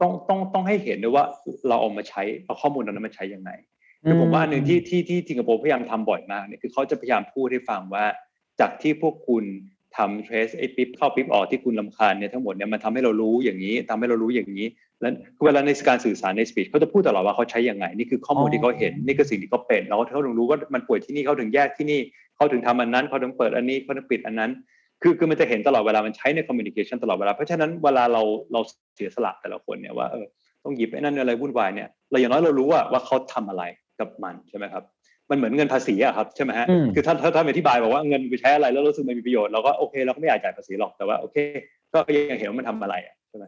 [0.00, 1.24] ต้องต้องต้องให้เห็นด้วยว่า
[1.68, 3.50] เราเอามาใช้เอาข้อมูลนั้นมาใช้ยังไง
[4.04, 8.04] คือผมว่าหนึ่งที่ที่ที่สิงคโปร์พยายามทำบ่อยมากเนี่ยคือเขาจะพยายามพูดให้ฟังว่า
[8.60, 9.44] จากที่พวกคุณ
[9.96, 14.66] ทำเทรสไอ้ปิ๊บเข้าปิ๊บออกที่คุณลำคาญเนี่ยทั้งหมดเนี่ยมันทำให้เรารู้อย่างนี้ทำให้เรารู้อย่างนี้
[15.00, 15.12] แล้ว
[15.44, 22.00] เวลาในการสื่อสารในสปีดเขาจะพูดตลอดว่าเขาใช้ยังไงนี่คือข้อมูลที่เขาเห็นนี่คือสิ่งที่เขาเป็นแล้วเขาถึงรู้ว่ามันป่วยที่นี่เขาถึงแยกที่นี่
[22.36, 24.50] เขาถึงทำอันนั้นเขาถึงเปิดอันนี้เขาถึงปิดอันนั้น
[25.02, 28.60] คือคือมันจะเห็นตลอดเวลามันใช้ใน communication ตลอดเวลาเพราะฉะนั้นเวลาเราเรา
[28.94, 30.26] เสียสละแต่ละคนเนี่ยว่าเออ
[30.64, 33.62] ต้องหยิบไอ้นั่นอะไรวุ่นวายเนี่ยเราอย่างน้อยเรารู้ว่าว่าเขาทำอะไร
[34.00, 34.82] กับมันใช่ไหมครับ
[35.30, 41.36] มันเหมือนเงินภาษีอะครับใช่ไหมฮะคือถ้าถ้าท่านอธิบายบอกว่าเงินไปใช้อะไรแล้วรู้สึกไม่มีประโยชน์เราก็โอเคเราก็ไม่อยากจ่ายภาษีหรอกแต่ว่าโอเค
[41.92, 41.98] ก็
[42.30, 43.44] ยังเห็นว่ามันทำอะไรอะใช่ไหม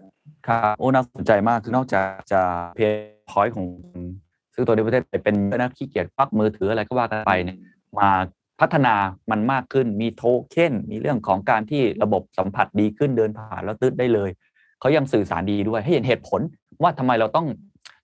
[0.49, 2.41] ครับโอ้น่าสนใจมากคือนอกจากจะ
[2.77, 3.67] pain point ของ
[4.55, 7.59] ซึ่งตัวในประเทศเป็นนักขี้เกียจปักมือถืออะไรก็ว่ากันไปเนี่ย
[7.99, 8.11] มา
[8.61, 8.95] พัฒนา
[9.31, 14.31] มันมากขึ้นมีโทเค็นมีเรื่องของการที่ระบบสัมผัสดีขึ้นเดินผ่านแล้วตืดได้เลย
[14.81, 16.41] เขายังสื่อสารดีด้วยให้เห็นเหตุผล
[16.83, 17.47] ว่าทำไมเราต้อง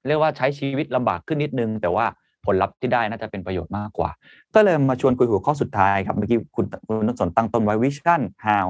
[0.07, 2.07] เรียกว่าใช้ชีวิตลำบากขึ้นนิดนึง แต่ว่า
[2.47, 4.11] ผลลัพธ์ที่ได้น่าจะเป็นประโยชน์มากกว่า
[4.55, 8.67] ก็เลยมาชวนคุยหัวข้อสุดท้ายครับเมื่อกี้คุณคุณนักสนตั้งต้นไว้วิชั่น how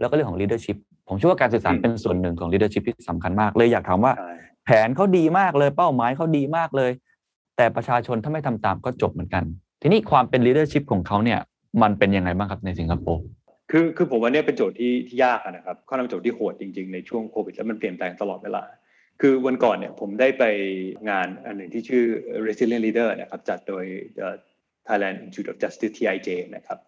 [0.00, 0.76] แล้วก็เรื่องของ leadership
[1.08, 4.12] ผมเชื่อว่าการสื่อสารเป็นส่วนหนึ่งของ leadership ที่สำคัญมากเลยอยากถามว่า
[4.64, 6.90] แผนเขาดีมากเลยเป้าหมายเขาดีมากเลย
[7.56, 9.44] แต่ประชาชนถ้าไม่ทำตามก็จบเหมือนกัน
[9.82, 11.40] ทีนี้ความเป็น leadership ของเขาเนี่ย
[11.82, 13.22] มันเป็นยังไงบ้างครับในสิงคโปร์
[13.70, 18.62] คือคือผมว่าเนี่ยเป็นโจทย์ที่ที่ยากนะครับข้อนั้นเป็นโจทย์ที่โหดจริง ๆ ในช่วงโควิดแล้วมันเปลี่ยนแปลงตลอดเวลา
[19.20, 20.44] คือวันก่อนเนี่ยผมได้ไป
[21.10, 22.04] งานอันหนึ่งที่ชื่อ
[22.46, 23.84] Resilient Leader นะครับจัดโดย
[24.86, 26.78] Thailand Institute of Justice TIJ นะครับ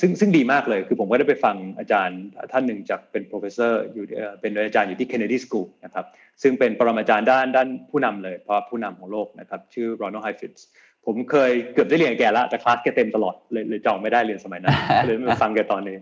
[0.00, 2.20] ซึ่งซึ่งดีมากเลยคือผมก็ได้ไปฟังอาจารย์
[2.52, 4.04] ท่านหนึ่งจากเป็น professor อยู่
[4.40, 6.04] เป็นอาจารย์อยู่ที่ Kennedy School นะครับ
[6.42, 10.60] ซึ่งเป็นปรมาจารย์ด้านด้านผู้นำเลย เพราะผู้นำของโลกนะครับชื่อ Ronald Heifetz
[11.06, 14.74] ผมเคยเกือบได้เรียนแกแล้วแต่คลาสแกเต็มตลอดเลยเลยจองไม่ได้เรียนสมัยนั้น
[15.06, 15.96] เลยมาฟังแกตอนนี้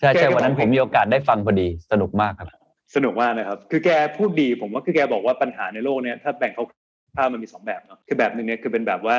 [0.00, 2.57] ใช่ใช่วันนั้นผมมีโอกาสได้ฟังพอดีสนุกมากครับ
[2.94, 6.64] สนุกมากนะครับ คือแกพูดดีผมว่าคือแกบอกว่าปัญหาในโลกเนี้ยถ้าแบ่งเขา
[7.16, 9.16] ถ้ามันมีสองแบบเนาะคือแบบหนึ่งเนี่ยคือเป็นแบบว่า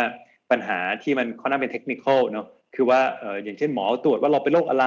[0.52, 4.86] ปัญหาที่มันค่อนข้างเป็นเทคนิคเนาะคือว่าเอออย่างเช่นหมอตรวจว่าเราเป็นโรคอะไร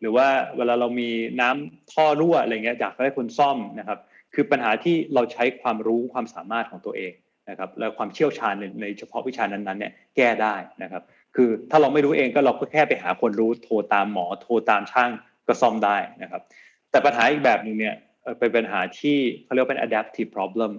[0.00, 1.10] หรือว่าเวลาเรามี
[1.40, 3.98] น้ำท่อรั่วอะไรเงี้ยอยากให้คนซ่อมนะครับ
[4.34, 7.12] คือปัญหาที่เราใช้ความรู้ความสามารถของตัวเอง
[7.50, 11.02] นะครับและความเชี่ยวชาญในเฉพาะวิชานั้นๆเนี่ยแก้ได้นะครับ
[11.34, 15.10] คือถ้าเราไม่รู้เองก็เราก็แค่ไปหาคนรู้โทรตามหมอโทรตามช่าง
[15.46, 16.42] ก็ซ่อมได้นะครับ
[16.90, 17.94] แต่ปัญหาอีกแบบหนึ่งเนี่ย
[18.38, 20.72] เป็นปัญหาที่เขาเรียกว่าเป็น adaptive problem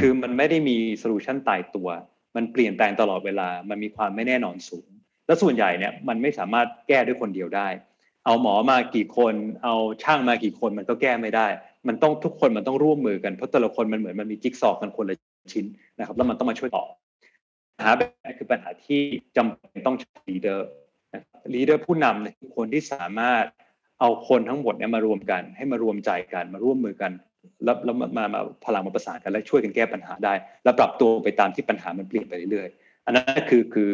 [0.00, 1.88] คือมันไม่ได้มีโซลูชันตายตัว
[2.36, 4.88] มันเปลี่ยนแปลงตลอดเวลา มันมีความไม่แน่นอนสูง
[5.26, 7.68] และส่วนใหญ่เนี่ยมันไม่สามารถแก้ด้วยคนเดียวได้
[8.24, 9.34] เอาหมอมากี่คน
[9.64, 11.46] เอาช่างมากี่คนมันก็แก้ไม่ได้
[11.88, 15.16] มันต้องทุกคนมันต้องร่วมมือกัน เพราะแต่ละคนมันเหมือนมันมีจิ๊กซอว์กันคนละ
[15.52, 15.66] ชิ้น
[15.98, 16.84] นะครับ แล้วมันต้องมาช่วยต่อ
[17.76, 19.00] ปัญหาแบบนี้คือปัญหาที่
[19.36, 23.44] จำเป็นต้องใช้ leader leader ผู้นำเนี่ยคนที่สามารถ
[24.02, 27.12] เอาคนทั้งหมดเนี่ยมารวมกัน ให้มารวมใจกันมาร่วมมือกัน
[27.64, 30.34] แล้วแล้วมามาพลังมาประสานกันและช่วยกันแก้ปัญหาได้
[30.64, 33.90] แล้วปรับตัวไปตามที่ปัญหามันเปลี่ยนไปเรื่อยๆอันนั้นคือคือ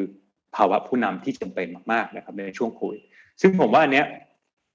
[0.57, 3.03] ภาวะผู้นำที่จำเป็นมากๆนะครับในช่วงโควิด
[3.41, 4.07] ซึ่งผมว่าอันเนี้ย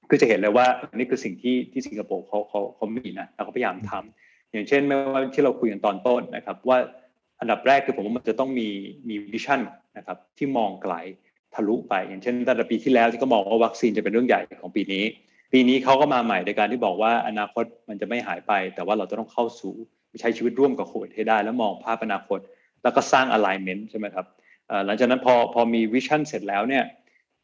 [0.10, 6.78] คือจะเห็นเลยว่าอันนี้คือสิ่งที่ที่สิงคโปร์เขาเขาเขามีนะแล้วเขาพยายามทำอย่างเช่นไม่ว่าที่เราคุยกันตอนต้นนะครับ ว่า
[7.40, 8.68] อันดับแรกคือผมว่ามันจะต้องมี
[9.10, 9.62] มีวิชั่น
[9.98, 10.94] นะครับที่มองไกล
[11.56, 15.04] ทะลุไป อย่างเช่นตั้งแต่ปีที่แล้วที่ก็มองว่าวัคซีนจะเป็นเรื่องใหญ่ของปีนี้
[15.54, 19.74] ปีนี้เขาก็มาใหม่ในการที่บอกว่าอนาคตมันจะไม่หายไป แต่ว่าเราจะต้องเข้าสู่
[20.22, 22.40] ใช้ชีวิตร่วมกับโควิดให้ได้ แล้วมองภาพอนาคต
[22.84, 24.26] แล้วก็สร้าง alignment ใช่ไหมครับ
[24.86, 26.84] หลังจากนั้นพอพอมีวิชั่นเสร็จแล้วเนี่ย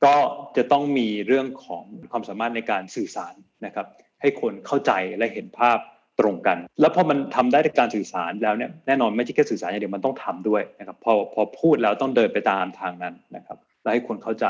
[0.05, 0.15] ก็
[0.57, 3.33] จะต้องมีเรื่องของความสามารถในการสื่อสาร
[3.65, 3.87] นะครับ
[4.21, 5.77] ให้คนเข้าใจและเห็นภาพ
[6.19, 14.45] ตรงกัน แล้วพอมันทำได้ในการสื่อสารแล้วเนี่ยแน่นอนไม่ใช่แค่สื่อสารอย่างเดียวมันต้องทำด้วยนะครับพอพอพูดแล้วต้องเดินไปตามทางนั้นนะครับ แล้วให้คนเข้าใจ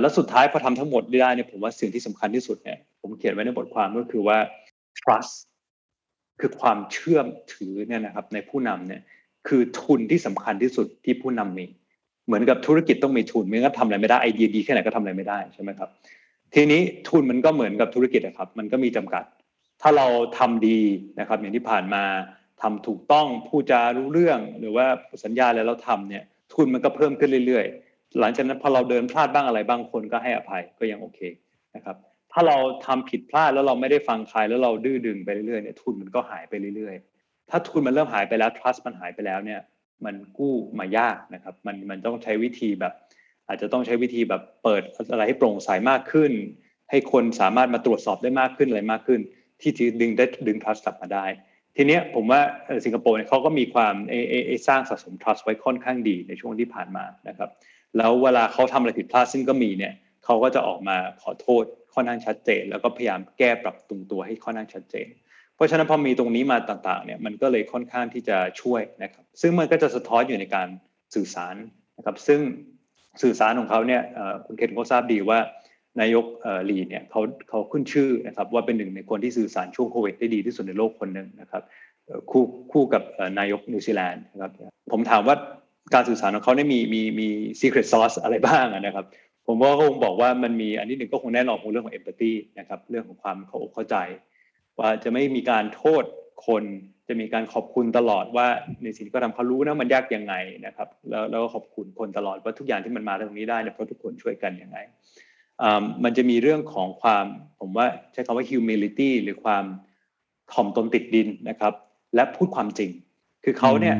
[0.00, 4.38] แล้วสุดท้ายพอทำทั้งหมดได้เนี่ยผมว่าสิ่งที่สำคัญที่สุดเนี่ยผมเขียนไว้ในบทความก็คือว่า
[5.00, 5.34] trust
[6.40, 9.00] คือความเชื่อมถือเนี่ยนะครับ ในผู้นำเนี่ย
[9.48, 11.66] คือทุนที่สำคัญที่สุดที่ผู้นำมี
[12.26, 15.88] เหมือนกับธุรกิจต้องมีทุนไม่งั้นทำอะไรไม่ได้ไอเดียดีแค่ไหนก็ทำอะไรไม่ได้ใช่ไหมครับ
[16.54, 19.24] ทีนี้ทุนมันก็เหมือนกับธุรกิจนะครับ มันก็มีจำกัด
[19.82, 20.06] ถ้าเรา
[20.38, 20.80] ทำดี
[21.20, 22.04] นะครับ อย่างที่ผ่านมา
[22.62, 24.86] ทำถูกต้องผู้จารู้เรื่องหรือว่า
[25.24, 26.24] สัญญาแล้วเราทำเนี่ย
[26.54, 27.66] ทุนมันก็เพิ่มขึ้นเรื่อย
[28.20, 31.20] หลังจากนั้นพอเราเดินพลาดบ้างอะไรบางคนก็ให้อภัยก็ยังโอเค
[31.76, 31.96] นะครับ
[32.32, 32.56] ถ้าเรา
[32.86, 39.60] ทำผิดพลาดแล้วเราไม่ได้ฟังใครแล้วเราดื้อดึงไปเรื่อยๆเนี่ยทุนมันก็หายไปเรื่อยๆ ถ้าทุนมันเริ่มหายไปแล้ว trust มันหายไปแล้วเนี่ย
[40.04, 42.92] มันกู้มายากนะครับ มันมันต้องใช้วิธีแบบ
[43.48, 44.82] อาจจะต้องใช้วิธีแบบเปิด
[45.12, 46.32] อะไรให้โปร่งใสมากขึ้น
[46.90, 49.20] ให้คนสามารถมาตรวจสอบได้มากขึ้นอะไรมากขึ้น
[49.60, 51.26] ที่จะดึงได้ดึง trust กลับมาได้
[51.76, 52.40] ทีเนี้ยผมว่า
[52.84, 54.14] สิงคโปร์เนี่ยเขาก็มีความเอ
[54.46, 57.50] เอสร้างสะสม trust ไว้ค่อนข้างดีในช่วงที่ผ่านมานะครับ
[57.98, 61.64] แล้วเวลาเขาทำอะไรผิดพลาดซึ่งก็มีเนี่ยเขาก็จะออกมาขอโทษ
[61.94, 65.08] ค่อนข้างชัดเจน แล้วก็พยายามแก้ปรับตรงตัวให้ค่อนข้างชัดเจน
[65.54, 70.68] เพราะฉะนั้นพอมีตรงนี้มาต่างๆเนี่ยมันก็เลยค่อนข้างที่จะช่วยนะครับซึ่งมันก็จะสะท้อนอยู่ในการ
[71.14, 71.56] สื่อสาร
[71.98, 72.40] นะครับซึ่ง
[73.22, 74.02] สื่อสารของเขาเนี่ย
[74.46, 75.38] คุณเคนก็ทราบดีว่า
[76.00, 76.26] นายก
[76.70, 81.62] ลีเนี่ยเขาเขาขึ้นชื่อนะครับว่าเป็นหนึ่งในคนที่สื่อสารช่วงโควิดได้ดีที่สุดในโลกคนหนึ่งนะครับ
[82.30, 83.02] คู่คู่กับ
[83.38, 84.52] นายกนิวซีแลนด์นะครับ
[84.92, 85.36] ผมถามว่า
[85.94, 87.28] การสื่อสารของเขาเนี่ยมีมีมี
[87.60, 89.06] secret sauce อะไรบ้างนะครับ
[89.46, 93.96] ผมว่าเขาคงบอกว่ามันมีอันนี้หนึ่งก็คงแน่นอนของเรื่องของ empathy นะครับ เรื่องของความเข้าอกเข้าใจ
[94.78, 96.04] ว่าจะไม่มีการโทษ
[96.46, 96.64] คน
[97.08, 98.46] จะมีการขอบคุณตลอดว่า
[98.82, 100.34] ในสิ่งที่เขาทำเขารู้นะมันยากยังไง
[100.66, 104.78] นะครับ แล้วแล้วก็ขอบคุณคนตลอดว่าทุกอย่างที่มันมาตรงนี้ได้เนี่ยเพราะทุกคนช่วยกันยังไง
[106.04, 107.24] มันจะมีเรื่องของความ
[107.60, 109.64] ผมว่าใช้คำว่า humility หรือความ
[110.52, 111.72] ถ่อมตนติดดินนะครับ
[112.14, 112.90] และพูดความจริง
[113.44, 113.96] คือเขาเนี่ย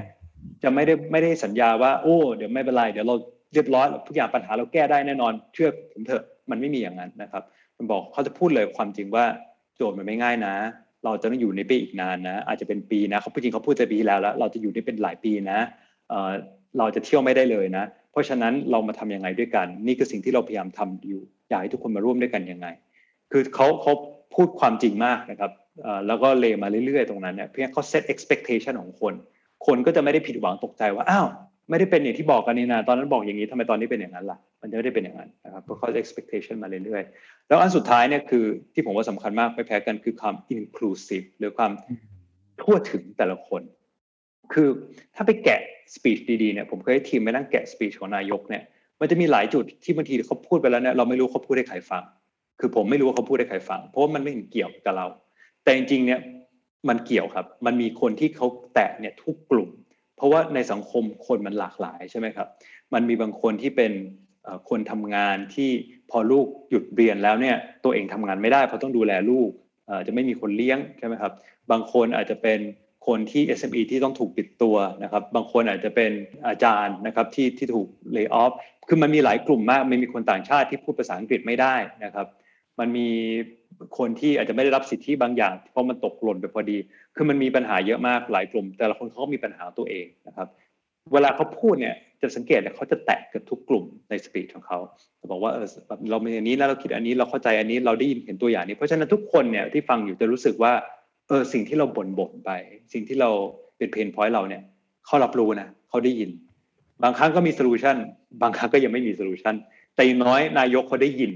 [0.62, 3.16] จะไม่ได้ไม่ได้สัญญาว่าโอ้เดี๋ยวไม่เป็นไรเดี๋ยวเรา
[3.54, 7.42] เรียบร้อยทุกอย่างปัญหาเราแก้ได้แน่นอน เชื่อผมเถอะมันไม่มีอย่างนั้นนะครับ
[7.78, 9.24] มันบอกเขาจะพูดเลยความจริงว่า
[9.76, 10.54] โจทย์มันไม่ง่ายนะ
[11.04, 15.58] เราจะต้องอยู่ในปีอีกนานนะ อาจจะเป็นปีนะเขาพูดจริงเขาพูดจะปีแล้วแล้ว เราจะอยู่ได้เป็นหลายปีนะ
[16.08, 22.66] เเราจะเที่ยวไม่ได้เลยนะ เพราะฉะนั้นเรามาทํำยังไงด้วยกัน นี่คือสิ่งที่เราพยายามทำอยู่อยากให้ทุกคนมาร่วมด้วยกันยังไง
[23.32, 23.92] คือเขาเขา
[24.34, 25.50] พูดความจริงมากนะครับ
[26.06, 29.14] แล้วก็เลมาเรื่อยๆตรงนั้นเนี่ยเพียงเขา set expectation ของคน
[29.66, 31.26] คนก็จะไม่ได้ผิดหวังตกใจว่าอ้าว
[31.70, 38.44] ไม่ได้เป็นอย่างที่บอกกันนี่นะตอนนั้นบอกอย่างนี้ทำไมตอนนี้เป็นอย่างนั้นล่ะ มันจะไม่ได้เป็นอย่างนั้นนะครับเพราะเขา expectation มาเรื่อยๆแล้วอันสุดท้ายเนี่ยคือ
[38.74, 41.72] ที่ผมว่าสำคัญมากไม่แพ้กันคือความ inclusive หรือความ
[42.60, 43.62] ทั่วถึงแต่ละคน
[44.52, 44.68] คือ
[45.14, 45.60] ถ้าไปแกะ
[45.94, 48.62] speech ดีๆเนี่ยผมเคยให้ทีมไปนั่งแกะ speech ของนายกเนี่ย
[49.00, 52.02] มันจะมีหลายจุดที่บางทีเขาพูดไปแล้วเนี่ยเราไม่รู้เขาพูดให้ใครฟัง
[52.60, 55.06] คือผมไม่รู้ว่าเขาพูดให้ใครฟัง เพราะว่ามันไม่เห็นเกี่ยวกับเรา
[55.62, 56.20] แต่จริงๆเนี่ย
[56.88, 59.70] มันเกี่ยวครับ มันมีคนที่เขาแตะเนี่ยทุกกลุ่ม
[60.16, 62.48] เพราะว่าในสังคมคนมันหลากหลายใช่ไหมครับ
[62.94, 63.92] มันมีบางคนที่เป็น
[64.70, 65.70] คนทำงานที่
[66.10, 69.50] พอลูกหยุดเรียนแล้วเนี่ยตัวเองทำงานไม่ได้เพราะต้องดูแลลูก
[70.06, 71.32] จะไม่มีคนเลี้ยงใช่ไหมครับ
[71.70, 72.60] บางคนอาจจะเป็น
[73.06, 76.10] คนที่ SME ที่ต้องถูกปิดตัวนะครับ บางคนอาจจะเป็น
[76.48, 78.52] อาจารย์นะครับที่ที่ถูกเลิกออฟ
[78.88, 81.74] คือมันมีหลายกลุ่มมาก มันมีคนต่างชาติที่พูดภาษาอังกฤษไม่ได้
[82.04, 82.26] นะครับ
[82.80, 83.08] มันมี
[83.98, 86.78] คนที่อาจจะไม่ได้รับสิทธิบางอย่าง เพราะมันตกหล่นไปพอดี
[87.16, 90.48] คือมันมีปัญหาเยอะมากหลายกลุ่ม แต่ละคนเขามีปัญหาตัวเองนะครับ
[91.12, 94.78] เวลาเขาพูดเนี่ยจะสังเกตเนี่ยเขาจะแตะกับทุกกลุ่มในสปีดของเขา
[95.30, 95.66] บอกว่าเออ
[96.10, 100.72] เรามีอันนี้แล้วเราคิดอันนี้เราเข้าใจอันนี้เราได้ยินเห็นตัวอย่างนี้ เพราะฉะนั้นทุกคนเนี่ยที่ฟังอยู่จะรู้สึกว่า
[101.28, 102.50] เออสิ่งที่เราบ่นบ่นไป
[102.92, 103.30] สิ่งที่เรา
[103.76, 104.62] เป็น pain point เราเนี่ย
[105.06, 106.30] เขารับรู้นะเขาได้ยิน
[107.02, 107.96] บางครั้งก็มี solution
[108.42, 109.54] บางครั้งก็ยังไม่มี solution
[109.94, 111.30] แต่อย่างน้อยนายกเขาได้ยิน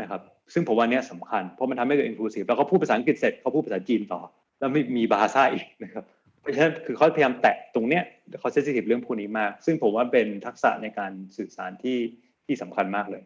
[0.00, 0.20] นะครับ
[0.52, 4.20] ซึ่งผมว่านี้สำคัญ เพราะมันทำให้เกิด inclusive แล้วเขาพูดภาษาอังกฤษเสร็จเขาพูดภาษาจีนต่อ
[4.58, 6.04] แล้วไม่มีบาฮาซาอีกนะครับ
[6.40, 8.02] เพราะฉะนั้นคือเขาพยายามแตะตรงเนี้ย
[8.40, 11.98] เขาเซนซิทีฟเรื่องพวกนี้มาก ซึ่งผมว่าเป็นทักษะในการสื่อสารที่
[12.46, 13.22] ที่สำคัญมากเลย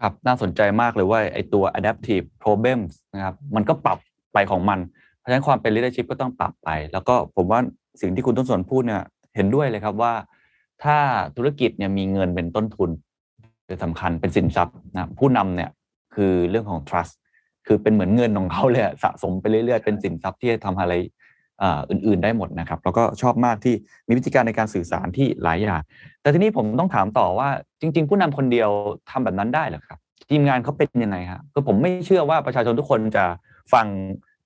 [0.00, 3.98] ครับน่าสนใจมากเลยว่าไอตัว adaptive problems นะครับมันก็ปรับ
[4.34, 4.78] ไปของมัน
[5.18, 7.60] เพราะฉะนั้นความเป็น leadership ก็ต้องปรับไป แล้วก็ผมว่า
[8.00, 9.02] สิ่งที่คุณต้นสนพูดเนี่ย
[9.36, 10.12] เห็นด้วยเลยครับว่า
[10.84, 10.98] ถ้า
[11.36, 12.90] ธุรกิจเนี่ยมีเงินเป็นต้นทุน
[13.66, 15.70] เป็นสำคัญเป็นสินทรัพย์นะผู้นำเนี่ย
[16.16, 17.14] คือเรื่องของ trust
[17.66, 20.94] คือเป็นเหมือนเงินของเขาเลยสะสมไปเรื่อยๆ เป็นสินทรัพย์ที่จะทำอะไร
[21.90, 23.74] อื่นๆได้หมดนะครับ แล้วก็ชอบมากที่
[24.06, 25.82] มีวิธีการในการสื่อสารที่หลายอย่าง
[26.22, 27.48] แต่ทีนี้ผมต้องถามต่อว่า
[27.80, 28.70] จริง ๆ ผู้นำคนเดียว
[29.10, 29.98] ทำแบบนั้นได้หรือครับ
[30.30, 33.24] ทีมงานเขาเป็นยังไงครับก็ผมไม่เชื่อว่าประชาชนทุกคนจะ
[33.72, 33.86] ฟัง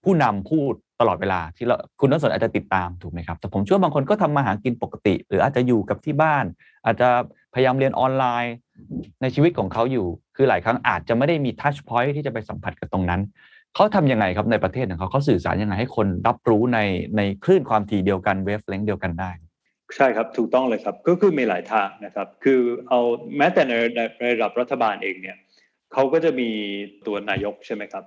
[0.04, 6.44] ผู้นำพูด ตลอดเวลาที่เราคุณนักสนอาจจะติดตามถูกไหมครับแต่ผมเชื่อบางคนก็ทำมาหากินปกติ หรืออาจจะอยู่กับที่บ้าน
[6.86, 7.08] อาจจะ
[7.54, 8.54] พยายามเรียนออนไลน์
[9.22, 13.20] ในชีวิตของเขาอยู่ คือหลายครั้งอาจจะไม่ได้มีทัชพอยท์ที่จะไปสัมผัสกับตรงนั้น
[13.74, 16.78] เขาทำยังไงครับในประเทศของเขาเขาสื่อสารยังไงให้คนรับรู้ใน
[17.16, 19.30] ในคลื่นความถี่เดียวกันเวฟเลงเดียวกันได้
[19.96, 23.00] ใช่ครับถูกต้องเลยครับก็คือมีหลายทางนะครับ คือเอา
[23.36, 23.72] แม้แต่ใน
[24.20, 25.36] ในระดับรัฐบาลเองเนี่ย
[25.92, 26.48] เขาก็จะมี
[27.06, 28.04] ตัวนายกใช่ไหมครับ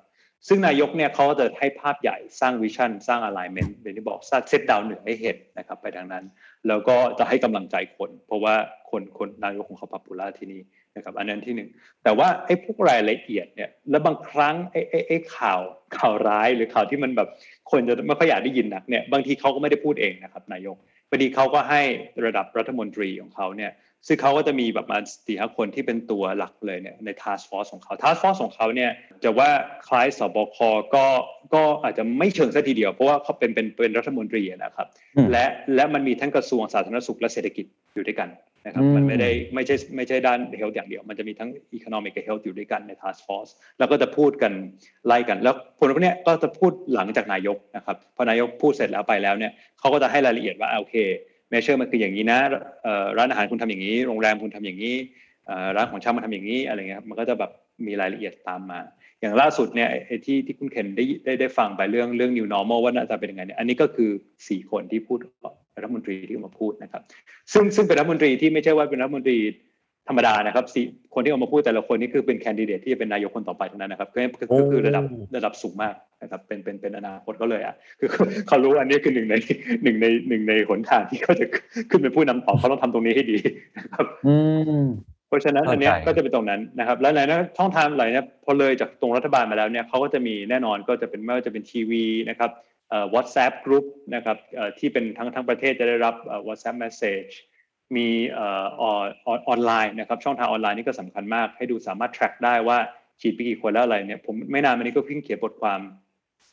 [0.47, 6.23] ซึ่งนายกเนี่ยเขาจะให้ภาพใหญ่สร้างวิชั่นสร้างอะไลเมนต์เป็นที่บอกสร้างเซตดาวเหนือให้เห็นนะครับไปทางนั้น
[6.67, 8.55] แล้วก็จะให้กำลังใจคน เพราะว่า
[8.89, 10.61] คนคนนายกของเขาปับปูล่าที่นี่
[10.95, 11.69] นะครับอันนั้นที่หนึ่ง
[12.03, 15.59] แต่ว่าไอ้พวกรายละเอียดเนี่ยแล้วบางครั้งไอ้ไอ้ไอ้ข่าว
[15.97, 17.29] ข่าวร้ายหรือข่าวที่มันแบบ
[17.71, 20.75] คนจะไม่ค่อยอยากได้ยินนักเนี่ยบางทีเขาก็ไม่ได้พูดเองนะครับนายก
[21.09, 21.81] พอดีเขาก็ให้
[22.25, 23.71] ระดับรัฐมนตรีของเขาเนี่ย
[24.07, 28.91] ซึ่งเขาก็จะมีแบบมาสี่ห้าคนที่เป็นตัวหลักเลยเนี่ยใน task force ของเขา task force ของเขาเนี่ย
[29.23, 29.49] จะว่า
[29.87, 30.57] คล้ายสบค
[30.95, 31.05] ก็
[31.53, 34.87] ก็อาจจะไม่เชิงซะทีเดียว เพราะว่าเขาเป็นเป็นเป็นรัฐมนตรีนะครับ
[35.31, 35.45] และ
[35.75, 38.29] และมันมีทั้งกระทรวงสาธารณสุขและเศรษฐกิจอยู่ด้วยกัน
[38.65, 44.51] นะครับมันไม่ได้ไม่ใช่ไม่ใช่ด้าน health อย่างเดียว มันจะมีทั้ง economic กับ health อยู่ด้วยกันใน task force แล้วก็จะพูดกัน
[45.05, 50.95] ไล่กัน แล้วคนพวกนี้ก็จะพูดหลังจากนายกนะครับพอนายกพูดเสร็จแล้วไปแล้วเนี่ยเขาก็จะให้รายละเอียดว่าโอเค
[51.53, 52.39] เมเชอร์มันคืออย่างนี้นะ
[53.17, 54.95] ร้านอาหารคุณทำอย่างนี้ โรงแรมคุณทำอย่างนี้
[55.77, 57.51] ร้านของชำมันทำอย่างนี้อะไรเงี้ยมันก็จะแบบ
[57.87, 58.79] มีรายละเอียดตามมา
[59.21, 59.89] อย่างล่าสุดเนี่ย
[60.25, 64.09] ที่ที่คุณเคนได้ได้ได้ฟังไปเรื่องเรื่อง new normal ว่าน่าจะเป็นยังไงเนี่ยอันนี้ก็คือ
[64.47, 65.19] สี่คนที่พูด
[65.81, 67.01] รัฐมนตรีที่มาพูดนะครับ
[67.53, 69.37] ซึ่งซึ่งเป็นรัฐมนตรีที่ไม่ใช่ว่าเป็นรัฐมนตรี
[70.07, 75.03] ธรรมดานะครับสี่คนที่ออกมาพูดแต่ละคนนี่คือเป็นแคนดิเดตที่จะเป็นนายกคนต่อไปทั้งนั้นนะครับก็คือระดับ
[75.35, 78.09] ระดับสูงมากนะครับเป็นเป็นเป็นอนาคตก็เลยอะคือ
[78.47, 79.35] เขารู้อันนี้คือหนึ่งใน
[79.83, 81.45] หนึ่งในหนึ่งในหนทางที่เขาจะ
[81.89, 83.37] ขึ้นเป็นผู้นำต่อเขาต้องทำตรงนี้ให้ดี
[83.77, 84.05] นะครับ
[85.27, 92.51] เพราะฉะนั้นอันนี้ก็จะเป็นตรงนั้นนะครับ แล้วไหนนะช่องทางไหนเนี่ยพอเลยจากตรงรัฐบาลมาแล้วเนี่ยเขาก็จะมีแน่นอนก็จะเป็นไม่ว่าจะเป็นทีวีนะครับ
[93.13, 93.85] WhatsApp Group
[94.15, 94.37] นะครับ
[94.79, 96.15] ที่เป็นทั้งทั้งประเทศจะได้รับ
[96.47, 97.33] WhatsApp Message
[97.95, 98.07] มี
[98.37, 98.83] อ
[99.53, 102.77] อนไลน์นะครับช่องทางออนไลน์นี่ก็สำคัญมาก ให้ดูสามารถ track ได้ว่า
[103.21, 105.79] ฉีดไปกี่คนแล้วอะไรเนี่ยผมไม่นานมานี้ก็เพิ่งเขียนบทความ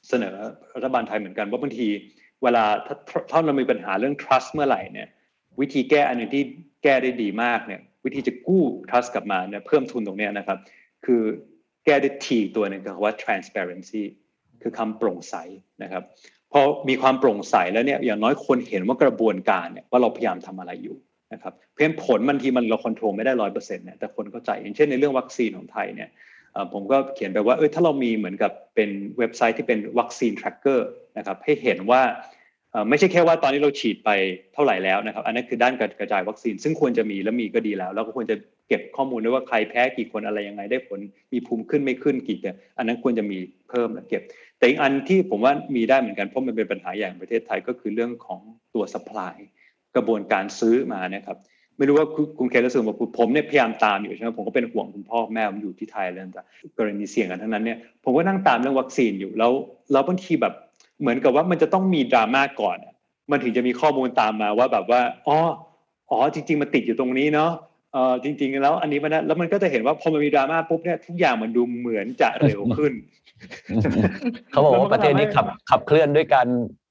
[0.08, 0.34] เสนอ
[0.74, 1.88] รัฐบาลไทยเหมือนกันว่าบางที
[2.42, 2.96] เวลาถ้า
[3.30, 5.08] ถ้าเรามีปัญหาเรื่อง trust เมื่อไหร่เนี่ย
[5.60, 6.42] วิธีแก้อันนึงที่
[6.82, 10.58] แก้ได้ดีมากเนี่ยวิธีจะกู้ trust กลับมาเนี่ยเพิ่มทุนตรงนี้นะครับ
[11.04, 11.22] คือ
[11.84, 14.02] แก้ได้ทีตัวหนึ่งคือว่า transparency
[14.62, 15.34] คือคำโปร่งใส
[15.82, 16.02] นะครับ
[16.52, 20.96] พอมีความโปร่งใสแล้วเนี่ยอย่างน้อยคนเห็นว่ากระบวนการเนี่ยว่าเราพยายามทำอะไรอยู่
[21.32, 26.10] นะครับเพียงผลบางทีมันเราควบคุมไม่ได้ร้อยเปอร์เซ็นต์เนี่ยแต่คนเข้าใจอย่างเช่นในเรื่องวัคซีนของไทยเนี่ย
[26.72, 30.80] ผมก็เขียนไปว่าเออถ้าเรามีเหมือนกับเป็นเว็บไซต์ที่เป็นวัคซีน tracker
[31.18, 32.02] นะครับให้เห็นว่า
[32.88, 34.10] ไม่ใช่แค่ว่าตอนนี้เราฉีดไป
[34.54, 38.36] เท่าไหร่แล้วนะครับ อันนั้นคือด้านการกระจายวัคซีน ซึ่งควรจะมีและมีก็ดีแล้ว แล้วก็ควรจะ
[38.68, 40.98] เก็บข้อมูลด้วยว่าใครแพ้กี่คนอะไรยังไงได้ผล
[41.32, 44.22] มีภูมิขึ้นไม่ขึ้นกี่เนี่ยอันนั้นควรจะมีเพิ่มและเก็บ
[44.58, 48.40] แต่อีกอันที่ผมว่ามีได้เหมือนกันเพราะมันเป็นปัญหาอย่างประเทศไทยก็คือเรื่องของ
[48.74, 49.34] ตัว supply
[49.96, 51.38] กระบวนการซื้อมานะครับ
[51.76, 56.42] ไม่รู้ว่าคุณเครู้สึกว่าผมเนี่ยพยายามตามอยู่ใช่ไหมผมก็เป็นห่วงคุณพ่อแม่ผมอยู่ที่ไทยแล้วแต่
[56.78, 59.52] กรณีเสี่ยงกันทั้งนั้นเนี่ยผมก็นั่งตามเรื่องวัคซีนอยู่แล้ว
[59.92, 60.54] แล้วบางทีแบบ
[61.00, 62.76] เหมือนกับว่ามันจะต้องมีดราม่าก่อน
[63.30, 65.38] มันถึงจะมีข้อมูลตามมาว่าแบบว่าอ๋อ
[66.10, 67.50] อ๋อจริง ๆ มันติดอยู่ตรงนี้เนาะ
[67.92, 72.92] เออจริง ๆ แล้วอันนี้มันนะแล้วมันก็จะเห็นว่าพอมันมีดราม่าปุ๊บเนี่ยทุกอย่างมันดูเหมือนจะเร็วขึ้น
[74.50, 76.46] เขาบอกว่าประเทศนี้ขับขับเคลื่อนด้วยการ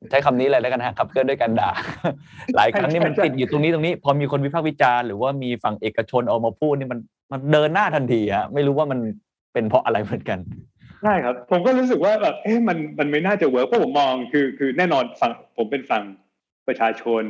[0.10, 1.72] ใช้คำนี้เลยแล้วกันฮะขับเคลื่อนด้วยการด่า
[2.56, 7.00] หลายครั้งนี่มันติดอยู่ตรงนี้ตรงนี้ พอมีคนวิพากษ์วิจารณ์หรือว่ามีฝั่งเอกชนออกมาพูดนี่มัน
[7.32, 9.00] มันเดินหน้าทันทีฮะไม่รู้ว่ามัน
[9.54, 10.39] เป็นเพราะอะไรเหมือนกัน
[11.04, 16.04] ใช่ครับ ผมก็รู้สึกว่าแบบเอ๊ะมันมันไม่น่าจะ work เพราะผมมองคือคือแน่นอนฝั่งผมเป็นฝั่ง
[16.68, 17.22] ประชาชน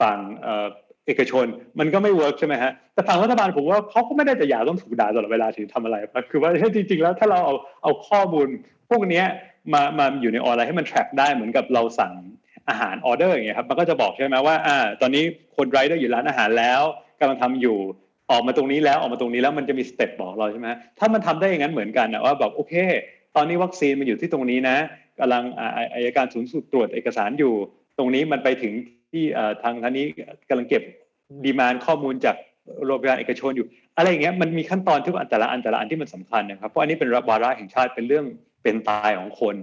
[0.00, 0.66] ฝั่งเอ่อ
[1.08, 1.46] เอกชน
[1.78, 5.96] มันก็ไม่ work ใช่ไหมฮะแต่ฝั่งรัฐบาลผมว่าเขาก็ไม่ได้จะอยากต้องถูกด่าตลอดเวลาถึงทำอะไร
[6.30, 8.48] คือว่าจริงๆแล้วถ้าเราเอาเอาข้อมูล
[8.90, 9.22] พวกนี้
[9.72, 12.14] มามาอยู่ในออนไลน์ให้มัน track ได้เหมือนกับเราสั่ง
[12.68, 15.24] อาหารออเดอร์อย่างเงี้ยครับมันก็จะบอกใช่ไหมว่าอ่าตอนนี้
[15.56, 16.82] คนไรเดอร์อยู่ร้านอาหารแล้ว
[17.20, 17.78] กำลังทำอยู่
[18.30, 22.74] ออกมาตรงนี้แล้วออกมาตรงนี้แล้วมันจะมี step บอกเราใช่ไหมถ้ามันทำได้อย่างนั้นเหมือนกันนะว่าแบบโอเค
[23.36, 24.76] ตอนนี้วัคซีนมันอยู่ที่ตรงนี้นะ
[25.20, 25.44] กำลัง
[25.94, 27.54] อายการสูงสุดตรวจเอกสารอยู่
[27.98, 28.72] ตรงนี้มันไปถึง
[29.10, 29.24] ที่
[29.62, 30.06] ทางท่านนี้
[30.48, 30.82] กำลังเก็บ
[31.44, 32.36] ดีมานข้อมูลจาก
[32.86, 38.24] โรงพยาบาลเอกชนอยู่ อะไรอย่างเงี้ยมันมีขั้นตอนทุกอันแต่ละอันแต่ละอันที่มันสำคัญนะครับเพราะอันนี้เป็นวาระแห่งชาติเป็นเรื่อง
[38.62, 39.56] เป็นตายของคน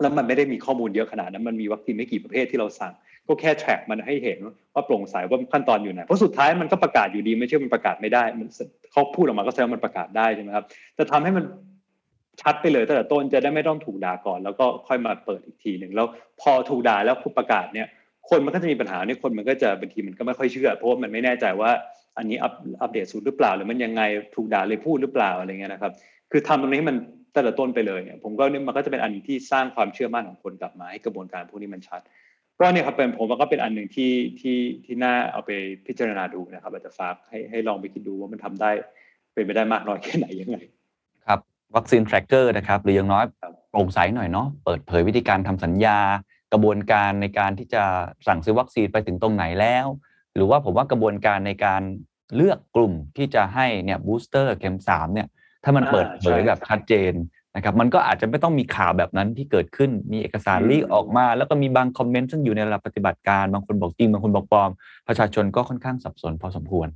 [0.00, 2.92] แล้วมันไม่ได้มีข้อมูลเยอะขนาดนั้นมันมีวัคซีนไม่กี่ประเภทที่เราสั่ง
[3.26, 4.38] ก็แค่แทร็กมันให้เห็น
[4.74, 8.48] ว่าโปร่งใสว่าขั้นตอนอยู่ไหนเพราะสุดท้ายมันก็ประกาศอยู่ดีไม่ใช่มันประกาศไม่ได้มัน
[8.92, 10.64] เขาพูดออกมาก็แสดงมันประกาศได้ใช่ไหมครับ
[10.98, 11.44] จะทำให้มัน
[12.42, 16.06] ชัดไปเลยตั้งแต่ต้นจะได้ไม่ต้องถูกด่าก่อน แล้วก็ค่อยมาเปิดอีกทีหนึ่งแล้ว
[16.40, 17.86] พอถูกด่าแล้วผู้ประกาศเนี่ย
[18.30, 21.70] คนมันก็จะมีปัญหาเนี่ยคนมันก็จะบางทีมันก็ไม่ค่อยเชื่อ เพราะว่ามันไม่แน่ใจว่า
[22.18, 22.52] อันนี้อัป
[22.82, 24.02] อัปเดตสูตรหรือเปล่า หรือมันยังไง
[24.34, 25.92] ถูกด่าเลยพูดหรือเปล่าอะไรเงี้ยนะครับ
[26.30, 26.96] คือทำตรงนี้มัน
[27.34, 32.00] ตั้งแต่ต้นไปเลยเนี่ยผมก็นี่มันก็จะเป็นอันที่สร้างความเชื่อมั่นของคนกลับมาให้กระบวนการพวกนี้มันชัด
[32.58, 35.50] ก็เนี่ยครับเป็นผมว่าก็เป็นอันหนึ่งที่ที่ที่น่าเอาไป
[35.86, 38.70] พิจารณาดูนะครับอาจจะฝากให้ให้ลองไปคิดดูว่ามันทำได้
[39.34, 40.58] เป็นไปได้มากน้อยแค่ไหนยังไง
[41.26, 41.38] ครับ
[41.76, 43.24] วัคซีน tracker นะครับหรืออย่างน้อย
[43.70, 45.98] โปร่งใสหน่อยเนาะเปิดเผยวิธีการทำสัญญา
[46.52, 47.82] กระบวนการในการที่จะ
[48.26, 49.86] สั่งซื้อวัคซีนไปถึงตรงไหนแล้ว
[50.34, 51.82] หรือว่าผมว่ากระบวนการในการ
[52.36, 55.28] เลือกกลุ่มที่จะให้เนี่ยบูสเตอร์เข็มสามเนี่ย
[55.64, 57.12] ถ้ามันเปิดเผยแบบชัดเจน
[57.56, 64.70] นะครับมันก็อาจจะไม่ต้องมีข่าวแบบนั้นที่เกิดขึ้นมีเอกสาร leak ออกมา แล้วก็มีบาง comment ซึ่งอยู่ในระดับปฏิบัติการบางคนบอกจริงบางคนบอกปลอม
[65.08, 66.88] ประชาชนก็ค่อนข้างสับสนพอสมควร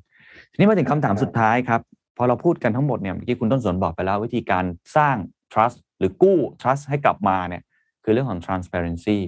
[0.53, 1.81] ทีนี้มาถึงคำถามสุดท้ายครับ
[2.17, 4.65] พอเราพูดกันทั้งหมดเนี่ยเมื่อกี้คุณต้นสนบอกไปแล้ววิธีการ
[4.97, 5.17] สร้าง
[5.53, 7.63] trust หรือกู้ trust ให้กลับมาเนี่ย
[8.05, 9.19] คือเรื่องของ transparency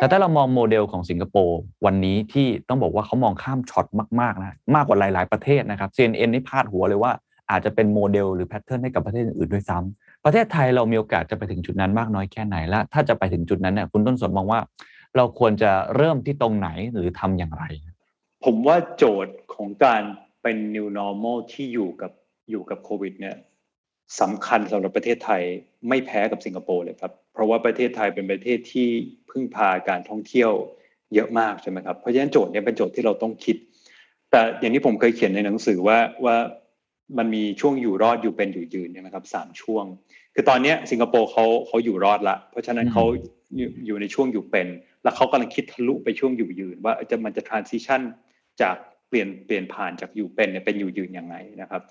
[0.00, 3.86] แต่ถ้าเรามองโมเดลของสิงคโปร์วันนี้ที่ต้องบอกว่าเขามองข้ามช็อต
[4.20, 7.12] มากๆนะมากกว่าหลายๆประเทศนะครับ CNN นี่พาดหัวเลยว่า
[7.50, 14.60] อาจจะเป็นโมเดลหรือ pattern ให้กับประเทศอื่นด้วยซ้ำประเทศไทยเรามีโอกาสจะไปถึงจุดนั้นมากน้อยแค่ไหนและถ้าจะไปถึงจุดนั้นเนี่ยคุณต้นสนมองว่า
[15.16, 17.64] เราควรจะเริ่มที่ตรงไหนหรือทำอย่างไร
[18.44, 20.02] ผมว่าโจทย์ของการ
[20.42, 22.12] เป็น new normal ที่อยู่กับ
[22.50, 23.36] อยู่กับโควิดเนี่ย
[24.20, 25.42] สำคัญสำหรับประเทศไทย
[25.88, 28.88] ไม่แพ้กับสิงคโปร์เลยครับ เพราะว่าประเทศไทยเป็นประเทศที่
[29.34, 30.52] พึ่งพาการท่องเที่ยว
[31.14, 33.56] เยอะมากใช่ไหมครับเพราะฉะนั้นโจทย์นี้เป็นโจทย์ที่เราต้องคิด
[34.30, 36.36] แต่อย่างที่ผมเคยเขียนในหนังสือว่าว่า
[37.18, 39.84] มันมีช่วงอยู่รอดอยู่เป็นอยู่ยืนใช่ไหมครับสามช่วง
[40.34, 43.04] คือตอนนี้สิงคโปร์เขาเขาอยู่รอดละ เพราะฉะนั้นเขา
[43.86, 44.68] อยู่ในช่วงอยู่เป็น
[45.02, 48.02] แล้วเขากำลังคิดทะลุไปช่วงอยู่ยืน ว่าจะมันจะ transition
[48.60, 48.76] จาก
[49.08, 51.82] เปลี่ยนเปลี่ยนผ่านจากอยู่เป็นเนี่ยเป็นอยู่ยืนยังไงนะครับ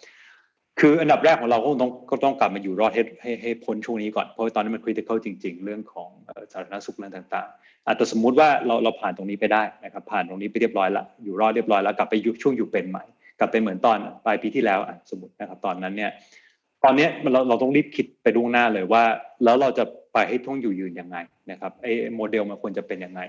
[0.79, 6.09] คืออันดับแรกของเราก็ต้องก็ต้องกลับมาอยู่รอดให้ให้ให้พ้นช่วงนี้ก่อนเพราะตอนนี้มันคริติคอลจริง ๆ เรื่องของ
[6.51, 13.03] สาธารณสุขเรื่องต่างๆอาจจะสมมุติว่าเราเราผ่านตรงนี้ไปได้นะครับผ่านตรงนี้ไปเรียบร้อยล้วอยู่รอดเรียบร้อยแล้วกลับไปอยู่ช่วงอยู่เป็นใหม่
[13.39, 16.11] กลับไปเหมือนตอนปลายปีที่แล้วสมมตินะครับตอนนั้นเนี่ย
[16.83, 19.03] ตอนนี้เราเราต้องรีบคิดไปล่วงหน้าเลยว่า
[19.43, 21.17] แล้วเราจะไปให้ท่องอยู่ยืนยังไง
[21.51, 23.21] นะครับไอ้โมเดลมันควรจะเป็นยังไง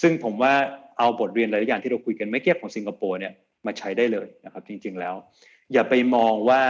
[0.00, 0.52] ซึ่งผมว่า
[0.98, 3.32] เอาบทเรียนหลายอย่างที่เราคุยกันไม่เกี่ยวของสิงคโปร์เนี่ย
[3.66, 5.14] มาใช้ได้เลยนะครับจริง ๆแล้ว
[5.72, 6.62] อย่าไปมองว่า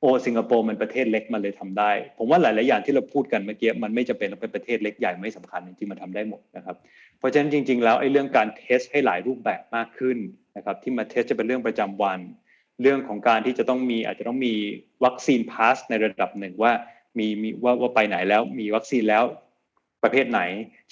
[0.00, 6.76] โอ้สิงคโปร์มันประเทศเล็กมันเลยทำได้ ผมว่าหลาย ๆ อย่างที่เราพูดกันเมื่อกี้มันไม่จะเป็นเป็นประเทศเล็กใหญ่ไม่สำคัญจริงๆมันทาได้หมดนะครับ
[7.18, 10.18] เพราะฉะนั้นจริง ๆ แล้วไอ้เรื่องการเทสให้หลายรูปแบบมากขึ้น
[10.56, 12.18] นะครับ ที่มา test จะเป็นเรื่องประจำวัน
[12.82, 14.54] เรื่องของการที่จะต้องมีอาจจะต้องมี
[15.04, 16.72] วัคซีน pass ในระดับหนึ่งว่า
[17.18, 19.24] มีมีว่าว่าไปไหนแล้วมีวัคซีนแล้ว
[20.02, 20.40] ประเภทไหน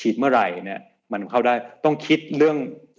[0.00, 0.80] ฉีดเมื่อไหร่เนี่ย
[1.12, 2.56] มันเข้าได้ต้องคิดเรื่อง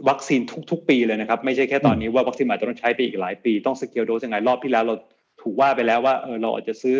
[0.09, 0.41] วัคซีน
[0.71, 4.95] ทุก ๆ ปีเลยนะครับ ไม่ใช่แค่ตอนนี้ว่าวัคซีนอาจจะต้องใช้ไปอีกหลายปี ต้อง scale dose ยังไงรอบที่แล้วเรา
[5.41, 6.97] ถูกว่าไปแล้วว่าเออเราอาจจะซื้อ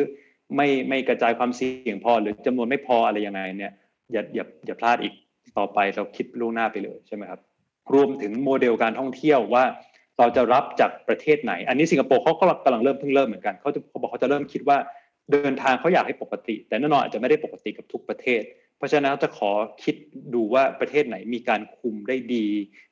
[0.55, 3.73] ไม่ไม่กระจายความเสี่ยงพอหรือจำนวนไม่พออะไรยังไงเนี่ย
[4.11, 5.13] อย่าอย่าอย่าพลาดอีก
[5.57, 7.39] ต่อไปเราคิดล่วงหน้าไปเลยใช่ไหมครับ
[7.93, 9.63] รวมถึงโมเดลการท่องเที่ยวว่า
[10.19, 14.77] เราจะรับจากประเทศไหน อันนี้สิงคโปร์เขาก็กำลังเริ่มเพิ่งเริ่มเหมือนกันเขาจะเขาบอกเขาจะเริ่มคิดว่า
[15.31, 18.41] เดินทางเขาอยากให้ปกติ แต่แน่นอนอาจจะไม่ได้ปกติกับทุกประเทศ
[18.77, 19.51] เพราะฉะนั้นจะขอ
[19.83, 19.95] คิด
[20.33, 22.45] ดูว่าประเทศไหนมีการคุมได้ดี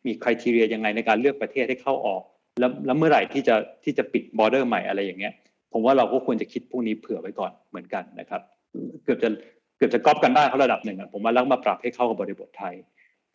[0.06, 2.22] มีคุณทีเรียยังไงในการเลือกประเทศให้เข้าออก
[2.60, 5.34] แล้วแล้วเมื่อไหร่ที่จะที่จะปิดบอร์เดอร์ใหม่อะไรอย่างเงี้ย
[5.74, 8.42] ผมว่าเราก็ควรจะคิดพวกนี้เผื่อไว้ก่อนเหมือนกันนะครับ
[9.04, 9.30] เกือบจะ
[9.78, 12.74] เกือบจะก๊อปกันได้เขาระดับหนึ่งผมว่าแล้วมาปรับให้เข้ากับบริบทไทย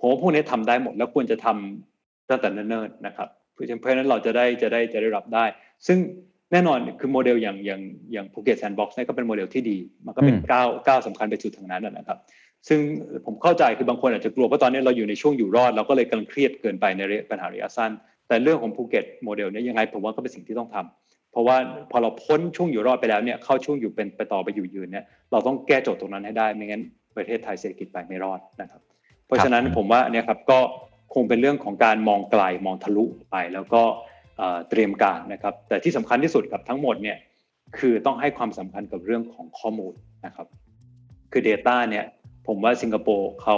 [0.00, 5.44] ผมว่าพวกนี้ทำได้หมดแล้วควรจะทำตั้งแต่เนิ่นๆนะครับเพราะฉะนั้นเราจะได้จะได้จะได้รับได้
[5.86, 5.98] ซึ่ง
[6.52, 7.80] แน่นอนคือโมเดลอย่างอย่าง
[8.12, 12.18] อย่างภูเก็ต sandbox นี่ก็เป็นโมเดลที่ดี มันก็เป็นก้าวก้าวสำคัญไปสู่ทางนั้นนะครับ
[12.68, 12.78] ซึ่ง
[13.26, 17.90] ผมเข้าใจคือบางคนอาจจะกลัวเพราะตอนนี้เราอยู่ในช่วงอยู่รอดเราก็เลยกำลังเครียดเกินไปในปัญหาระยะสั้น
[18.28, 21.56] แต่เรื่องของภูเก็ตโมเดลนี้ยังไงผมว่าก็เป็นสิ่งที่ต้องทำเพราะว่า
[21.90, 26.82] พอเราพ้นช่วงอยู่รอดไปแล้วเนี่ยเข้าช่วงอยู่เป็นไปต่อไปอยู่ยืนเนี่ยเราต้องแก้โจทย์ตรงนั้นให้ได้ไม่งั้น
[27.16, 28.80] ประเทศไทยเศรษฐกิจไปไม่รอดนะครับ
[29.26, 30.58] เพราะฉะนั้นผมว่าเนี่ยครับก็
[31.14, 33.82] คงเป็นเรื่องของการมองไกลมองทะลุไปแล้วก็
[34.70, 37.18] เตรียมการนะครับ แต่ที่สำคัญที่สุดกับทั้งหมดเนี่ย
[37.78, 39.94] คือต้องให้ความสำคัญกับเรื่องของข้อมูล
[40.26, 40.46] นะครับ
[41.32, 42.04] คือ Data เนี่ย
[42.46, 43.56] ผมว่าสิงคโปร์เขา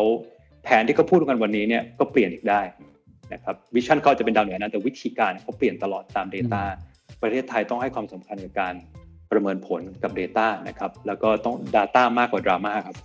[0.65, 2.61] แผนที่เขาพูดกันวันนี้เนี่ยก็เปลี่ยนอีกได้
[3.33, 6.63] นะครับวิชั่นเขาจะเป็นดาวเหนือนะแต่วิธีการเขาเปลี่ยนตลอดตาม Data
[7.23, 8.75] ประเทศไทยต้องให้ความสำคัญกับการ
[9.31, 12.97] ประเมินผลกับ Data นะครับ แล้วก็ต้อง Data มากกว่าดราม่าครับ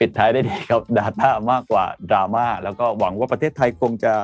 [0.04, 4.14] ิดท้ายได้ดีครับ Data มากกว่าดราม่าแล้วก็หวังว่าประเทศไทยคงจะ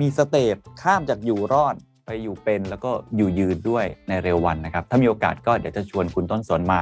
[0.00, 1.74] มีสเตปข้ามจากอยู่รอด
[2.06, 6.80] ไปอยู่เป็นแล้วก็อยู่ยืนด้วยในเร็ววันนะครับ ถ้ามีโอกาสก็เดี๋ยวจะชวนคุณต้นสนมา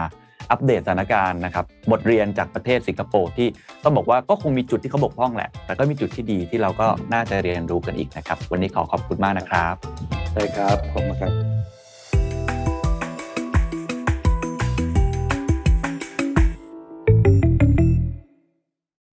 [0.50, 3.48] อัปเดตสถานการณ์นะครับบทเรียนจากประเทศสิงคโปร์ที่
[3.84, 9.74] ต้องบอกว่าก็คงมีจุดที่เขาบกพร่องแหละ แต่ก็มีจุดที่ดีที่เราก็น่าจะเรียนรู้กันอีกนะครับ วันนี้ขอขอบคุณมากนะครับ
[10.32, 11.55] ใช่ครับขอบคุณครับ